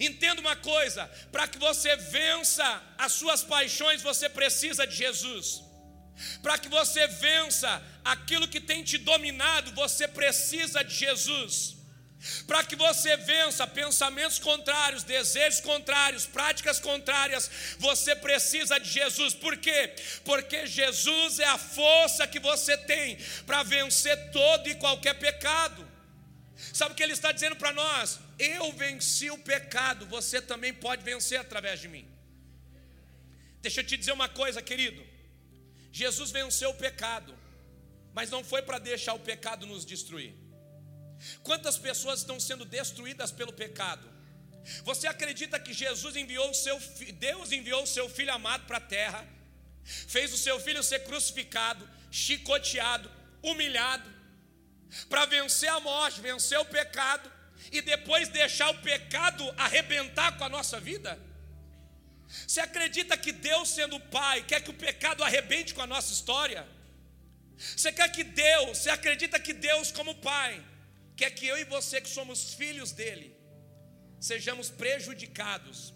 [0.00, 5.62] Entenda uma coisa: para que você vença as suas paixões, você precisa de Jesus.
[6.42, 7.70] Para que você vença
[8.02, 11.73] aquilo que tem te dominado, você precisa de Jesus.
[12.46, 19.34] Para que você vença pensamentos contrários, desejos contrários, práticas contrárias, você precisa de Jesus.
[19.34, 19.94] Por quê?
[20.24, 25.86] Porque Jesus é a força que você tem para vencer todo e qualquer pecado.
[26.72, 28.18] Sabe o que ele está dizendo para nós?
[28.38, 32.08] Eu venci o pecado, você também pode vencer através de mim.
[33.60, 35.04] Deixa eu te dizer uma coisa, querido.
[35.92, 37.34] Jesus venceu o pecado,
[38.12, 40.43] mas não foi para deixar o pecado nos destruir.
[41.42, 44.08] Quantas pessoas estão sendo destruídas pelo pecado?
[44.84, 46.78] Você acredita que Jesus enviou o seu
[47.18, 49.26] Deus enviou o seu filho amado para a terra,
[49.84, 53.10] fez o seu filho ser crucificado, chicoteado,
[53.42, 54.10] humilhado,
[55.08, 57.30] para vencer a morte, vencer o pecado
[57.70, 61.18] e depois deixar o pecado arrebentar com a nossa vida?
[62.46, 66.66] Você acredita que Deus, sendo Pai, quer que o pecado arrebente com a nossa história?
[67.56, 70.62] Você quer que Deus, você acredita que Deus, como Pai,
[71.16, 73.36] quer que eu e você, que somos filhos dele,
[74.20, 75.94] sejamos prejudicados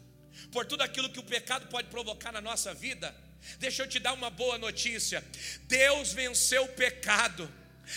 [0.52, 3.14] por tudo aquilo que o pecado pode provocar na nossa vida.
[3.58, 5.24] Deixa eu te dar uma boa notícia:
[5.62, 7.50] Deus venceu o pecado.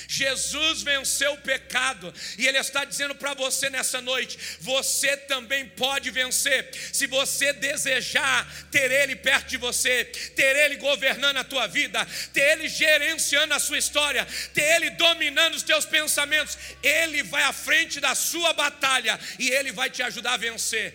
[0.07, 6.09] Jesus venceu o pecado e Ele está dizendo para você nessa noite: você também pode
[6.09, 12.05] vencer, se você desejar ter Ele perto de você, ter Ele governando a tua vida,
[12.33, 16.57] ter Ele gerenciando a sua história, ter Ele dominando os teus pensamentos.
[16.81, 20.93] Ele vai à frente da sua batalha e Ele vai te ajudar a vencer.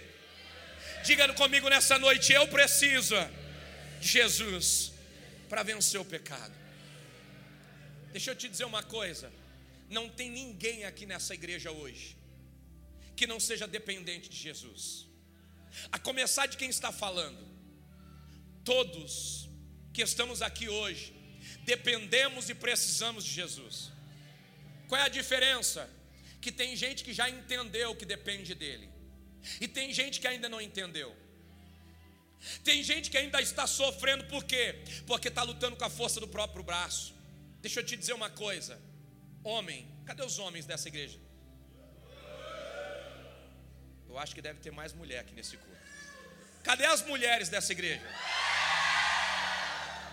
[1.05, 3.17] Diga comigo nessa noite: eu preciso
[4.01, 4.93] de Jesus
[5.49, 6.66] para vencer o pecado.
[8.17, 9.31] Deixa eu te dizer uma coisa:
[9.91, 12.17] não tem ninguém aqui nessa igreja hoje
[13.15, 15.07] que não seja dependente de Jesus.
[15.93, 17.43] A começar de quem está falando,
[18.65, 19.51] todos
[19.93, 21.15] que estamos aqui hoje,
[21.65, 23.93] dependemos e precisamos de Jesus.
[24.89, 25.87] Qual é a diferença?
[26.41, 28.89] Que tem gente que já entendeu que depende dele,
[29.61, 31.15] e tem gente que ainda não entendeu.
[32.65, 34.75] Tem gente que ainda está sofrendo, por quê?
[35.07, 37.16] Porque está lutando com a força do próprio braço.
[37.67, 38.81] Deixa eu te dizer uma coisa.
[39.43, 41.19] Homem, cadê os homens dessa igreja?
[44.09, 45.81] Eu acho que deve ter mais mulher aqui nesse culto.
[46.63, 48.07] Cadê as mulheres dessa igreja?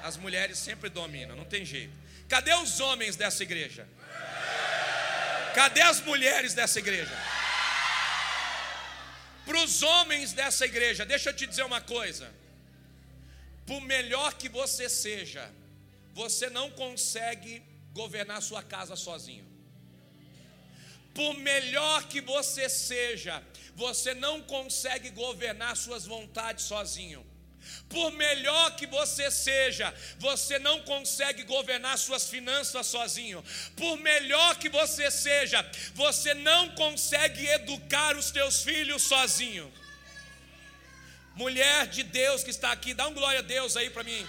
[0.02, 1.94] As mulheres sempre dominam, não tem jeito.
[2.28, 3.88] Cadê os homens dessa igreja?
[5.54, 7.16] Cadê as mulheres dessa igreja?
[9.46, 12.34] Para os homens dessa igreja, deixa eu te dizer uma coisa.
[13.68, 15.54] Por melhor que você seja,
[16.14, 19.46] você não consegue governar sua casa sozinho.
[21.14, 23.44] Por melhor que você seja,
[23.76, 27.24] você não consegue governar suas vontades sozinho.
[27.88, 33.44] Por melhor que você seja, você não consegue governar suas finanças sozinho.
[33.76, 39.72] Por melhor que você seja, você não consegue educar os teus filhos sozinho.
[41.36, 44.28] Mulher de Deus que está aqui, dá um glória a Deus aí para mim.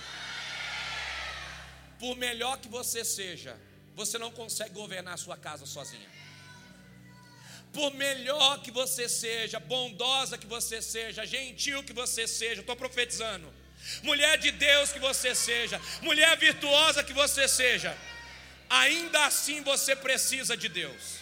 [2.04, 3.52] Por melhor que você seja,
[4.00, 6.10] você não consegue governar a sua casa sozinha
[7.74, 13.52] por melhor que você seja, bondosa que você seja, gentil que você seja, estou profetizando,
[14.04, 17.92] mulher de Deus que você seja, mulher virtuosa que você seja,
[18.70, 21.18] ainda assim você precisa de Deus,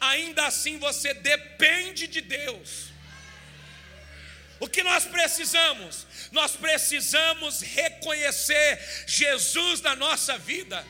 [0.00, 2.86] ainda assim você depende de Deus.
[4.58, 6.06] O que nós precisamos?
[6.36, 10.84] Nós precisamos reconhecer Jesus na nossa vida.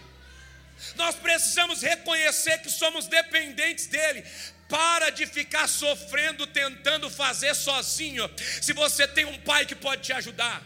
[0.96, 4.24] Nós precisamos reconhecer que somos dependentes dele.
[4.68, 8.28] Para de ficar sofrendo, tentando fazer sozinho,
[8.60, 10.60] se você tem um pai que pode te ajudar.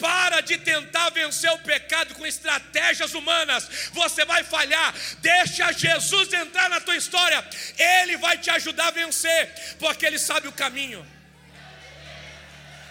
[0.00, 4.92] Para de tentar vencer o pecado com estratégias humanas, você vai falhar.
[5.20, 10.48] Deixa Jesus entrar na tua história, Ele vai te ajudar a vencer, porque Ele sabe
[10.48, 11.15] o caminho.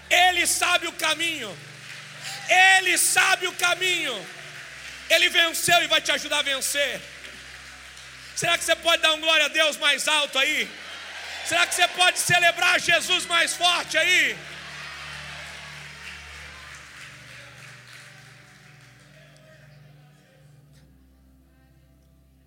[0.09, 1.57] Ele sabe o caminho,
[2.49, 4.15] Ele sabe o caminho,
[5.09, 7.01] Ele venceu e vai te ajudar a vencer.
[8.35, 10.69] Será que você pode dar um glória a Deus mais alto aí?
[11.45, 14.37] Será que você pode celebrar Jesus mais forte aí?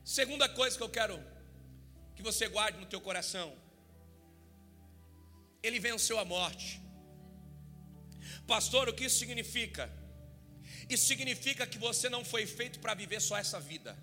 [0.05, 1.17] Segunda coisa que eu quero
[2.17, 3.57] que você guarde no teu coração.
[5.63, 6.88] Ele venceu a morte.
[8.49, 9.85] Pastor, o que isso significa?
[10.89, 13.97] Isso significa que você não foi feito para viver só essa vida.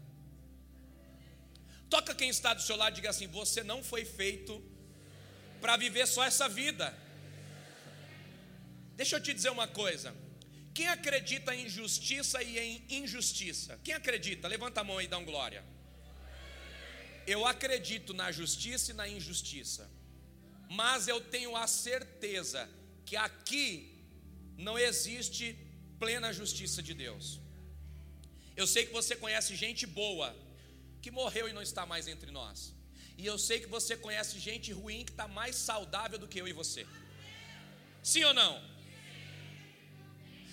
[1.89, 4.63] Toca quem está do seu lado e diga assim: Você não foi feito
[5.59, 6.95] para viver só essa vida.
[8.95, 10.15] Deixa eu te dizer uma coisa.
[10.75, 13.79] Quem acredita em justiça e em injustiça?
[13.83, 14.47] Quem acredita?
[14.47, 15.63] Levanta a mão e dá um glória.
[17.25, 19.89] Eu acredito na justiça e na injustiça.
[20.69, 22.69] Mas eu tenho a certeza
[23.05, 23.94] que aqui
[24.57, 25.57] não existe
[25.99, 27.39] plena justiça de Deus.
[28.55, 30.35] Eu sei que você conhece gente boa
[31.01, 32.73] que morreu e não está mais entre nós.
[33.17, 36.47] E eu sei que você conhece gente ruim que está mais saudável do que eu
[36.47, 36.85] e você.
[38.03, 38.61] Sim ou não?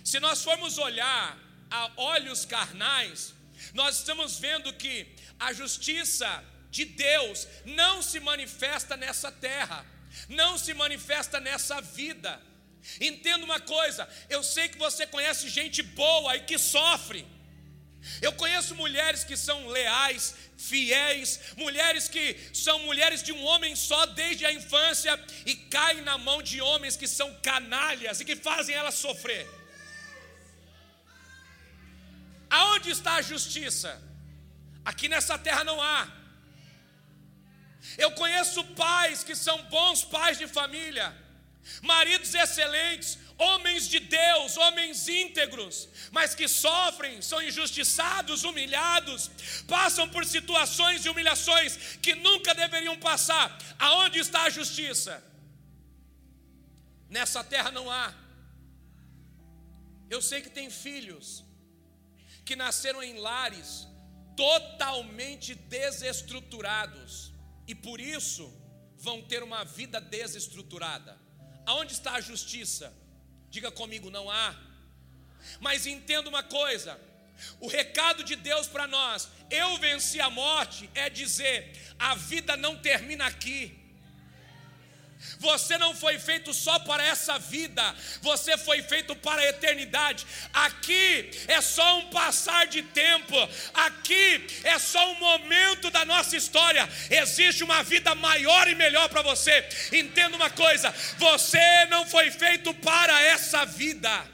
[0.04, 1.38] Se nós formos olhar
[1.70, 3.34] a olhos carnais,
[3.72, 5.06] nós estamos vendo que
[5.38, 9.84] a justiça de Deus não se manifesta nessa terra,
[10.28, 12.40] não se manifesta nessa vida.
[13.00, 17.26] Entenda uma coisa, eu sei que você conhece gente boa e que sofre.
[18.20, 24.06] Eu conheço mulheres que são leais, fiéis, mulheres que são mulheres de um homem só
[24.06, 28.74] desde a infância e caem na mão de homens que são canalhas e que fazem
[28.74, 29.48] elas sofrer.
[32.50, 34.02] Aonde está a justiça?
[34.84, 36.08] Aqui nessa terra não há.
[37.96, 41.16] Eu conheço pais que são bons pais de família,
[41.82, 49.30] maridos excelentes, homens de Deus, homens íntegros, mas que sofrem, são injustiçados, humilhados,
[49.66, 53.56] passam por situações e humilhações que nunca deveriam passar.
[53.78, 55.22] Aonde está a justiça?
[57.08, 58.14] Nessa terra não há.
[60.08, 61.44] Eu sei que tem filhos
[62.44, 63.86] que nasceram em lares
[64.36, 67.32] totalmente desestruturados
[67.66, 68.52] e por isso
[68.96, 71.21] vão ter uma vida desestruturada.
[71.66, 72.92] Aonde está a justiça?
[73.50, 74.54] Diga comigo, não há.
[75.60, 76.98] Mas entenda uma coisa:
[77.60, 82.78] o recado de Deus para nós, eu venci a morte, é dizer, a vida não
[82.78, 83.81] termina aqui.
[85.38, 90.26] Você não foi feito só para essa vida, você foi feito para a eternidade.
[90.52, 93.34] Aqui é só um passar de tempo,
[93.74, 96.88] aqui é só um momento da nossa história.
[97.10, 99.68] Existe uma vida maior e melhor para você.
[99.92, 104.32] Entenda uma coisa: você não foi feito para essa vida.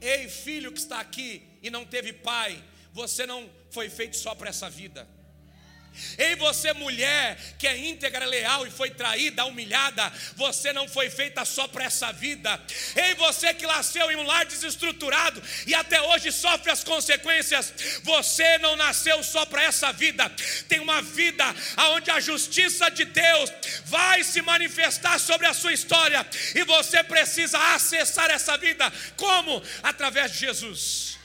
[0.00, 4.50] Ei, filho que está aqui e não teve pai, você não foi feito só para
[4.50, 5.15] essa vida.
[6.18, 11.44] Ei, você mulher que é íntegra, leal e foi traída, humilhada, você não foi feita
[11.44, 12.60] só para essa vida.
[12.94, 17.72] Ei, você que nasceu em um lar desestruturado e até hoje sofre as consequências,
[18.02, 20.28] você não nasceu só para essa vida.
[20.68, 21.44] Tem uma vida
[21.94, 23.50] onde a justiça de Deus
[23.84, 29.62] vai se manifestar sobre a sua história e você precisa acessar essa vida como?
[29.82, 31.18] Através de Jesus.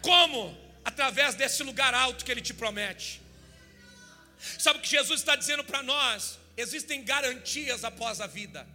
[0.00, 0.58] Como?
[0.84, 3.21] Através desse lugar alto que ele te promete.
[4.58, 6.38] Sabe o que Jesus está dizendo para nós?
[6.56, 8.66] Existem garantias após a vida,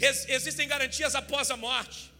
[0.00, 2.12] Ex existem garantias após a morte,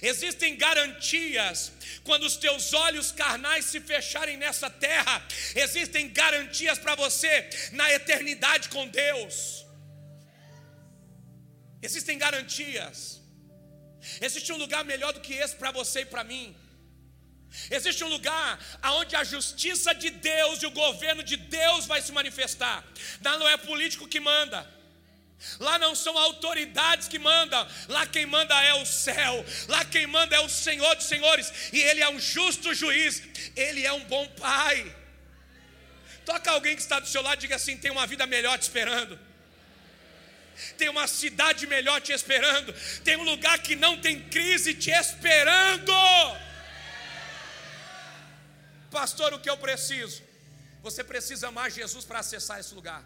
[0.00, 1.72] existem garantias
[2.04, 8.68] quando os teus olhos carnais se fecharem nessa terra, existem garantias para você na eternidade
[8.68, 9.66] com Deus.
[11.82, 13.20] Existem garantias.
[14.20, 16.56] Existe um lugar melhor do que esse para você e para mim.
[17.70, 22.12] Existe um lugar onde a justiça de Deus e o governo de Deus vai se
[22.12, 22.84] manifestar.
[23.22, 24.66] Lá não é político que manda.
[25.58, 30.36] Lá não são autoridades que mandam, lá quem manda é o céu, lá quem manda
[30.36, 33.20] é o Senhor dos Senhores, e Ele é um justo juiz,
[33.56, 34.94] Ele é um bom Pai.
[36.24, 38.62] Toca alguém que está do seu lado e diga assim: tem uma vida melhor te
[38.62, 39.18] esperando,
[40.78, 42.72] tem uma cidade melhor te esperando,
[43.02, 45.92] tem um lugar que não tem crise te esperando.
[48.92, 50.22] Pastor, o que eu preciso?
[50.82, 53.02] Você precisa amar Jesus para acessar esse lugar.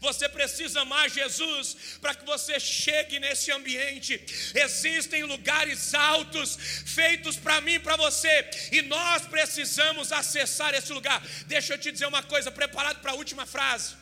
[0.00, 4.12] Você precisa amar Jesus para que você chegue nesse ambiente.
[4.54, 11.20] Existem lugares altos feitos para mim para você, e nós precisamos acessar esse lugar.
[11.46, 13.96] Deixa eu te dizer uma coisa, preparado para a última frase.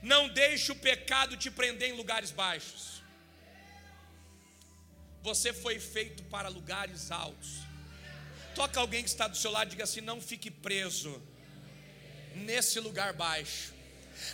[0.00, 3.02] Não deixe o pecado te prender em lugares baixos.
[5.22, 7.71] Você foi feito para lugares altos.
[8.54, 11.20] Toca alguém que está do seu lado e diga assim: não fique preso
[12.34, 13.72] nesse lugar baixo.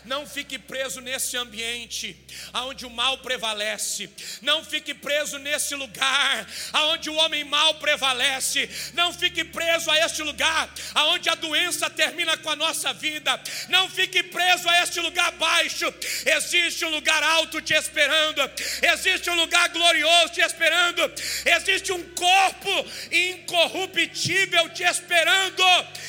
[0.05, 2.17] Não fique preso nesse ambiente
[2.55, 4.11] onde o mal prevalece.
[4.43, 8.69] Não fique preso nesse lugar onde o homem mal prevalece.
[8.95, 13.41] Não fique preso a este lugar onde a doença termina com a nossa vida.
[13.69, 15.93] Não fique preso a este lugar baixo.
[16.27, 18.41] Existe um lugar alto te esperando.
[18.83, 21.03] Existe um lugar glorioso te esperando.
[21.45, 25.65] Existe um corpo incorruptível te esperando.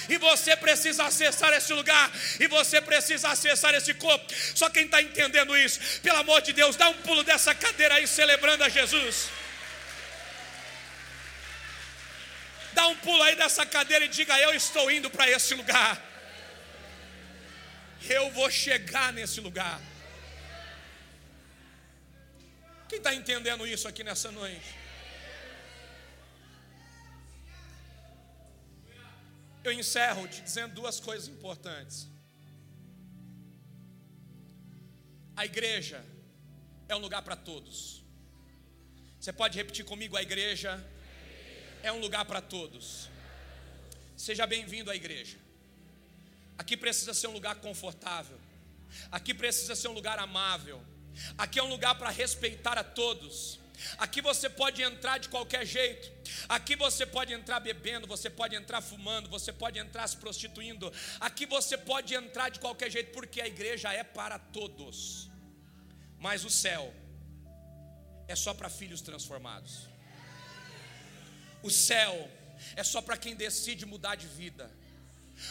[0.09, 2.11] E você precisa acessar esse lugar.
[2.39, 4.25] E você precisa acessar esse corpo.
[4.55, 8.07] Só quem está entendendo isso, pelo amor de Deus, dá um pulo dessa cadeira aí,
[8.07, 9.29] celebrando a Jesus.
[12.73, 16.01] Dá um pulo aí dessa cadeira e diga: Eu estou indo para esse lugar.
[18.09, 19.79] Eu vou chegar nesse lugar.
[22.87, 24.75] Quem está entendendo isso aqui nessa noite?
[29.63, 32.07] Eu encerro te dizendo duas coisas importantes.
[35.39, 36.03] A igreja
[36.89, 38.03] é um lugar para todos.
[39.17, 40.85] Você pode repetir comigo: a igreja
[41.81, 43.07] é um lugar para todos.
[44.17, 45.37] Seja bem-vindo à igreja.
[46.57, 48.37] Aqui precisa ser um lugar confortável.
[49.09, 50.83] Aqui precisa ser um lugar amável.
[51.37, 53.61] Aqui é um lugar para respeitar a todos.
[53.97, 56.11] Aqui você pode entrar de qualquer jeito.
[56.49, 60.91] Aqui você pode entrar bebendo, você pode entrar fumando, você pode entrar se prostituindo.
[61.17, 65.28] Aqui você pode entrar de qualquer jeito, porque a igreja é para todos.
[66.19, 66.93] Mas o céu
[68.27, 69.87] é só para filhos transformados.
[71.63, 72.29] O céu
[72.75, 74.69] é só para quem decide mudar de vida.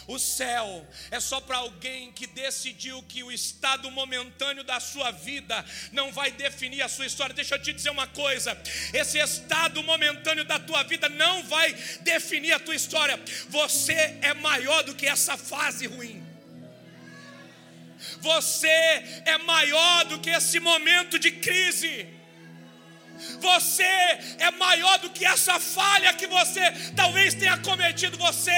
[0.07, 5.65] O céu é só para alguém que decidiu que o estado momentâneo da sua vida
[5.93, 7.35] não vai definir a sua história.
[7.35, 8.57] Deixa eu te dizer uma coisa:
[8.93, 13.19] esse estado momentâneo da tua vida não vai definir a tua história.
[13.49, 16.28] Você é maior do que essa fase ruim.
[18.21, 18.67] Você
[19.25, 22.19] é maior do que esse momento de crise.
[23.41, 23.83] Você
[24.39, 26.61] é maior do que essa falha que você
[26.95, 28.17] talvez tenha cometido.
[28.19, 28.51] Você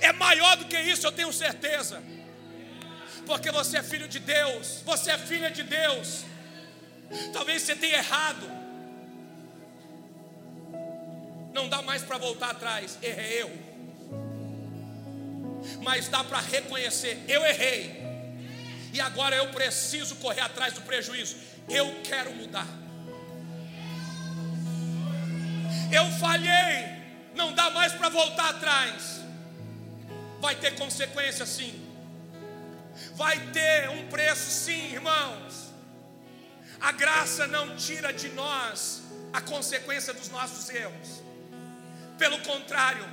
[0.00, 2.02] é maior do que isso, eu tenho certeza.
[3.26, 6.24] Porque você é filho de Deus, você é filha de Deus.
[7.32, 8.50] Talvez você tenha errado.
[11.52, 13.68] Não dá mais para voltar atrás, errei eu.
[15.82, 18.07] Mas dá para reconhecer, eu errei
[18.98, 21.36] e agora eu preciso correr atrás do prejuízo.
[21.68, 22.66] Eu quero mudar.
[25.92, 26.98] Eu falhei,
[27.34, 29.20] não dá mais para voltar atrás.
[30.40, 31.72] Vai ter consequência sim.
[33.14, 35.68] Vai ter um preço sim, irmãos.
[36.80, 41.22] A graça não tira de nós a consequência dos nossos erros.
[42.18, 43.04] Pelo contrário,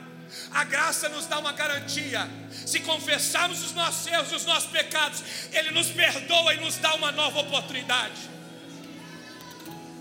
[0.51, 2.27] A graça nos dá uma garantia.
[2.65, 6.93] Se confessarmos os nossos erros e os nossos pecados, Ele nos perdoa e nos dá
[6.95, 8.29] uma nova oportunidade.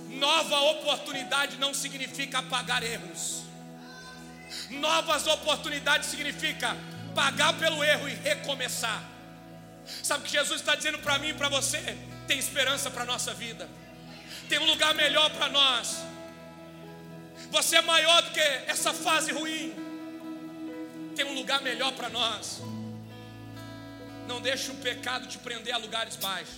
[0.09, 3.43] Nova oportunidade não significa apagar erros.
[4.71, 6.77] Novas oportunidades significa
[7.15, 9.03] pagar pelo erro e recomeçar.
[10.03, 11.97] Sabe o que Jesus está dizendo para mim e para você?
[12.27, 13.69] Tem esperança para a nossa vida,
[14.49, 15.99] tem um lugar melhor para nós.
[17.51, 19.75] Você é maior do que essa fase ruim,
[21.15, 22.61] tem um lugar melhor para nós.
[24.27, 26.57] Não deixe o pecado te prender a lugares baixos.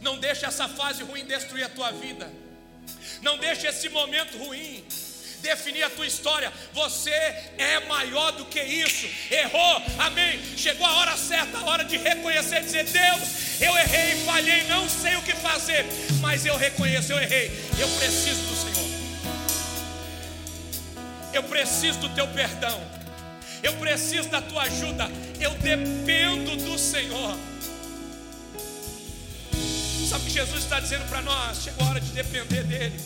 [0.00, 2.30] Não deixe essa fase ruim destruir a tua vida.
[3.20, 4.84] Não deixe esse momento ruim
[5.42, 6.52] definir a tua história.
[6.72, 9.06] Você é maior do que isso.
[9.30, 10.40] Errou, amém.
[10.56, 14.88] Chegou a hora certa, a hora de reconhecer e dizer: Deus, eu errei, falhei, não
[14.88, 15.84] sei o que fazer,
[16.20, 17.50] mas eu reconheço, eu errei.
[17.78, 18.71] Eu preciso do Senhor.
[21.32, 22.80] Eu preciso do teu perdão.
[23.62, 25.08] Eu preciso da tua ajuda.
[25.40, 27.36] Eu dependo do Senhor.
[30.08, 31.62] Sabe o que Jesus está dizendo para nós?
[31.62, 33.00] Chegou a hora de depender dEle.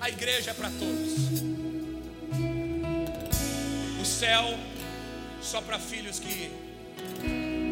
[0.00, 1.42] A igreja é para todos.
[4.00, 4.58] O céu
[5.42, 6.50] só para filhos que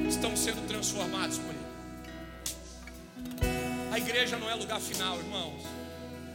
[0.09, 1.55] estão sendo transformados por
[4.09, 5.63] igreja não é lugar final, irmãos.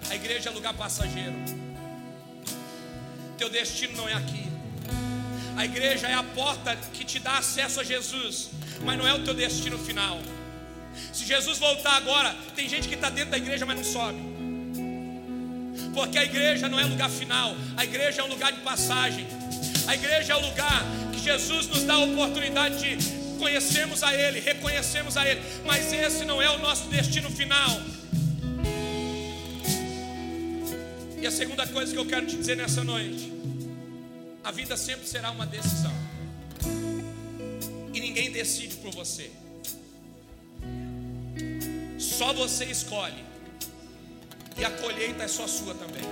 [0.07, 1.34] A igreja é lugar passageiro.
[3.36, 4.45] Teu destino não é aqui.
[5.57, 8.49] A igreja é a porta que te dá acesso a Jesus,
[8.86, 10.19] mas não é o teu destino final.
[11.11, 14.34] Se Jesus voltar agora, tem gente que está dentro da igreja, mas não sobe
[15.93, 19.28] porque a igreja não é lugar final, a igreja é um lugar de passagem,
[19.88, 24.39] a igreja é o lugar que Jesus nos dá a oportunidade de conhecermos a Ele,
[24.39, 27.71] reconhecemos a Ele, mas esse não é o nosso destino final.
[31.21, 33.31] E a segunda coisa que eu quero te dizer nessa noite:
[34.43, 35.93] a vida sempre será uma decisão,
[37.93, 39.29] e ninguém decide por você,
[41.99, 43.23] só você escolhe
[44.57, 46.03] e a colheita é só sua também.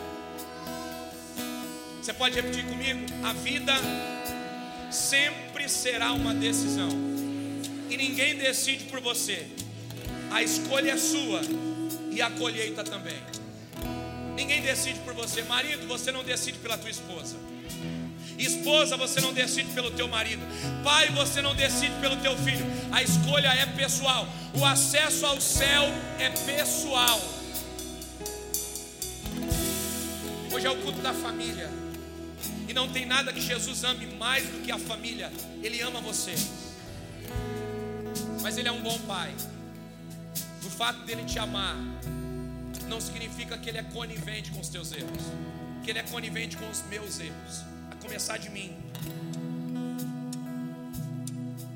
[2.01, 2.99] Você pode repetir comigo?
[3.23, 3.73] A vida
[4.91, 6.89] sempre será uma decisão,
[7.91, 9.45] e ninguém decide por você.
[10.31, 11.41] A escolha é sua
[12.09, 13.21] e a colheita também.
[14.33, 17.35] Ninguém decide por você, marido, você não decide pela tua esposa.
[18.39, 20.41] Esposa, você não decide pelo teu marido.
[20.85, 22.65] Pai, você não decide pelo teu filho.
[22.93, 24.25] A escolha é pessoal.
[24.57, 25.83] O acesso ao céu
[26.17, 27.21] é pessoal.
[30.53, 31.69] Hoje é o culto da família.
[32.69, 35.29] E não tem nada que Jesus ame mais do que a família.
[35.61, 36.33] Ele ama você.
[38.41, 39.33] Mas Ele é um bom pai.
[40.65, 41.75] O fato dele te amar
[42.87, 45.23] não significa que Ele é conivente com os teus erros.
[45.83, 47.63] Que Ele é conivente com os meus erros.
[47.91, 48.75] A começar de mim.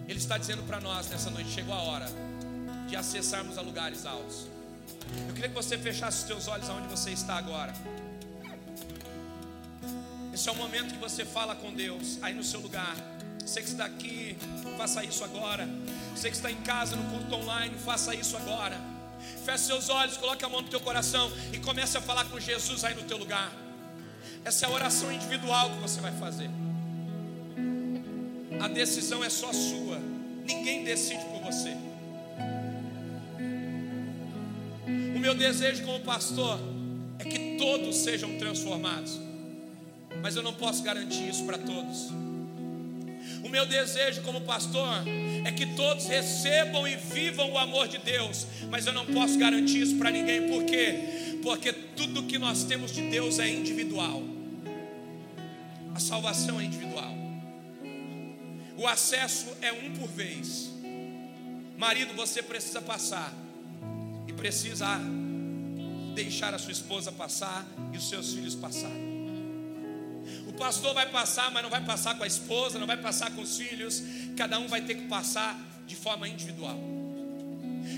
[0.08, 2.08] Ele está dizendo para nós nessa noite: chegou a hora
[2.88, 4.48] de acessarmos a lugares altos.
[5.28, 7.74] Eu queria que você fechasse os teus olhos aonde você está agora.
[10.34, 12.96] Esse é o momento que você fala com Deus, aí no seu lugar.
[13.40, 14.38] Você que está aqui,
[14.78, 15.68] faça isso agora.
[16.16, 18.80] Você que está em casa, no culto online, faça isso agora.
[19.44, 22.84] Feche seus olhos, coloque a mão no teu coração e comece a falar com Jesus
[22.84, 23.52] aí no teu lugar.
[24.44, 26.50] Essa é a oração individual que você vai fazer.
[28.60, 30.00] A decisão é só sua.
[30.46, 31.76] Ninguém decide por você.
[35.16, 36.60] O meu desejo como pastor
[37.20, 39.26] é que todos sejam transformados
[40.22, 42.10] mas eu não posso garantir isso para todos.
[43.46, 45.04] O meu desejo como pastor
[45.46, 49.84] é que todos recebam e vivam o amor de Deus, mas eu não posso garantir
[49.84, 51.38] isso para ninguém, por quê?
[51.44, 54.24] Porque tudo que nós temos de Deus é individual,
[55.94, 57.14] a salvação é individual,
[58.76, 60.72] o acesso é um por vez.
[61.78, 63.32] Marido, você precisa passar.
[64.28, 64.88] E precisa
[66.16, 69.15] deixar a sua esposa passar e os seus filhos passarem
[70.56, 73.58] pastor vai passar, mas não vai passar com a esposa, não vai passar com os
[73.58, 74.04] filhos.
[74.36, 76.80] Cada um vai ter que passar de forma individual.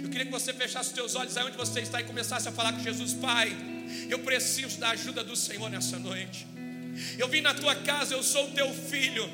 [0.04, 2.52] Eu queria que você fechasse os teus olhos aí onde você está e começasse a
[2.52, 3.56] falar com Jesus, Pai.
[4.10, 6.46] Eu preciso da ajuda do Senhor nessa noite.
[7.18, 9.30] Eu vim na tua casa, eu sou o teu filho.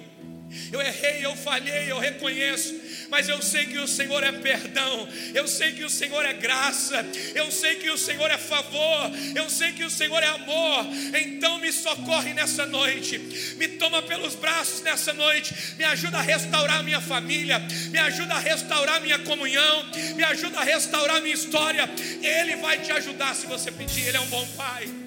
[0.72, 2.76] Eu errei, eu falhei, eu reconheço,
[3.10, 7.06] mas eu sei que o Senhor é perdão, eu sei que o Senhor é graça,
[7.36, 10.86] eu sei que o Senhor é favor, eu sei que o Senhor é amor.
[11.22, 13.18] Então me socorre nessa noite,
[13.58, 18.40] me toma pelos braços nessa noite, me ajuda a restaurar minha família, me ajuda a
[18.40, 19.86] restaurar minha comunhão,
[20.16, 21.90] me ajuda a restaurar minha história.
[22.22, 25.03] Ele vai te ajudar se você pedir, Ele é um bom Pai.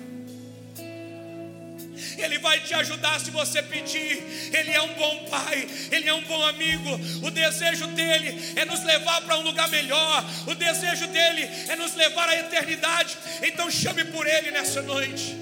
[2.19, 4.23] Ele vai te ajudar se você pedir.
[4.53, 6.91] Ele é um bom pai, ele é um bom amigo.
[7.27, 10.25] O desejo dele é nos levar para um lugar melhor.
[10.47, 13.17] O desejo dele é nos levar à eternidade.
[13.43, 15.37] Então chame por ele nessa noite.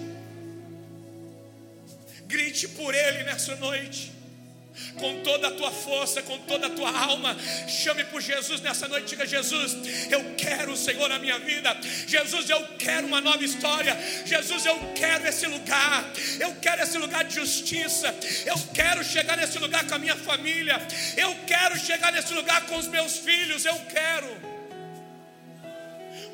[2.27, 4.14] Grite por ele nessa noite
[4.99, 7.37] com toda a tua força, com toda a tua alma.
[7.69, 9.77] Chame por Jesus nessa noite, diga: Jesus,
[10.11, 11.77] eu quero o Senhor na minha vida.
[12.07, 13.97] Jesus, eu quero uma nova história.
[14.25, 16.05] Jesus, eu quero esse lugar.
[16.41, 18.15] Eu quero esse lugar de justiça.
[18.47, 20.81] Eu quero chegar nesse lugar com a minha família.
[21.17, 23.65] Eu quero chegar nesse lugar com os meus filhos.
[23.65, 24.54] Eu quero.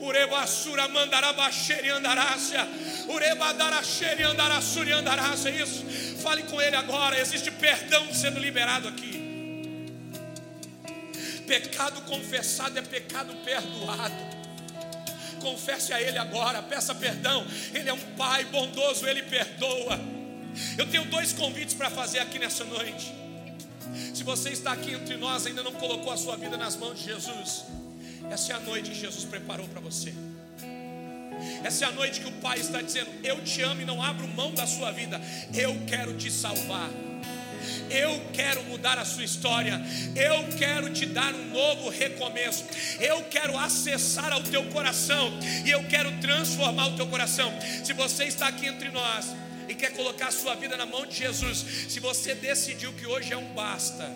[0.01, 2.67] Urebasura mandarabaxere andarácia.
[3.09, 5.51] Urebadaraxere andarassuri andarácia.
[5.51, 5.85] Isso.
[6.23, 7.21] Fale com ele agora.
[7.21, 9.21] Existe perdão sendo liberado aqui.
[11.47, 14.15] Pecado confessado é pecado perdoado.
[15.41, 17.45] Confesse a Ele agora, peça perdão.
[17.75, 19.99] Ele é um Pai bondoso, Ele perdoa.
[20.79, 23.13] Eu tenho dois convites para fazer aqui nessa noite.
[24.15, 27.07] Se você está aqui entre nós, ainda não colocou a sua vida nas mãos de
[27.07, 27.65] Jesus,
[28.31, 30.15] essa é a noite que Jesus preparou para você.
[31.65, 34.27] Essa é a noite que o Pai está dizendo: Eu te amo e não abro
[34.29, 35.21] mão da sua vida.
[35.55, 36.91] Eu quero te salvar.
[37.91, 39.81] Eu quero mudar a sua história.
[40.15, 42.65] Eu quero te dar um novo recomeço.
[43.01, 45.33] Eu quero acessar ao teu coração
[45.65, 47.53] e eu quero transformar o teu coração.
[47.85, 49.27] Se você está aqui entre nós
[49.69, 51.59] e quer colocar a sua vida na mão de Jesus,
[51.89, 54.09] se você decidiu que hoje é um basta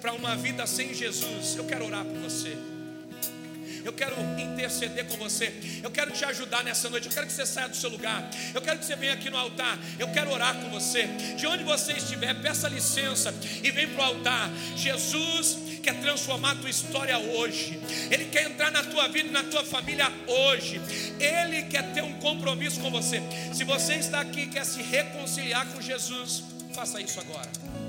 [0.00, 2.75] para uma vida sem Jesus, eu quero orar por você.
[3.86, 5.54] Eu quero interceder com você.
[5.80, 7.06] Eu quero te ajudar nessa noite.
[7.06, 8.28] Eu quero que você saia do seu lugar.
[8.52, 9.78] Eu quero que você venha aqui no altar.
[9.96, 11.04] Eu quero orar com você.
[11.36, 13.32] De onde você estiver, peça licença
[13.62, 14.50] e vem para o altar.
[14.74, 17.80] Jesus quer transformar a tua história hoje.
[18.10, 20.80] Ele quer entrar na tua vida e na tua família hoje.
[21.20, 23.22] Ele quer ter um compromisso com você.
[23.54, 26.42] Se você está aqui e quer se reconciliar com Jesus,
[26.74, 27.85] faça isso agora.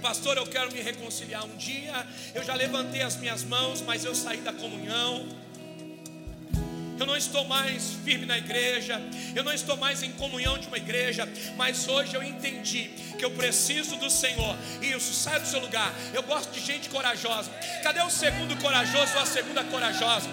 [0.00, 1.44] Pastor, eu quero me reconciliar.
[1.44, 5.26] Um dia eu já levantei as minhas mãos, mas eu saí da comunhão.
[6.98, 9.00] Eu não estou mais firme na igreja,
[9.34, 13.30] eu não estou mais em comunhão de uma igreja, mas hoje eu entendi que eu
[13.30, 14.56] preciso do Senhor.
[14.82, 15.94] Isso, sai do seu lugar.
[16.12, 17.50] Eu gosto de gente corajosa.
[17.84, 20.28] Cadê o segundo corajoso ou a segunda corajosa?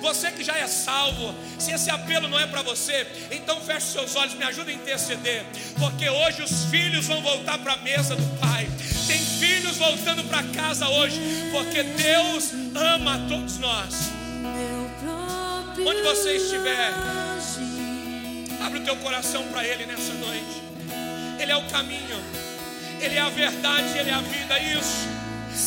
[0.00, 4.16] Você que já é salvo, se esse apelo não é para você, então feche seus
[4.16, 5.44] olhos, me ajuda a interceder,
[5.78, 8.71] porque hoje os filhos vão voltar para a mesa do Pai.
[9.72, 11.20] Filhos voltando para casa hoje,
[11.50, 14.10] porque Deus ama a todos nós.
[15.86, 16.92] Onde você estiver,
[18.64, 20.62] abre o teu coração para Ele nessa noite.
[21.40, 22.16] Ele é o caminho,
[23.00, 24.58] Ele é a verdade, Ele é a vida.
[24.58, 25.08] Isso.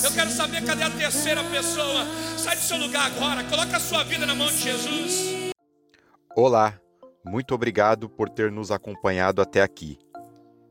[0.04, 2.06] Eu quero saber cadê a terceira pessoa.
[2.38, 5.52] Sai do seu lugar agora, coloca a sua vida na mão de Jesus.
[6.36, 6.78] Olá,
[7.26, 9.98] muito obrigado por ter nos acompanhado até aqui.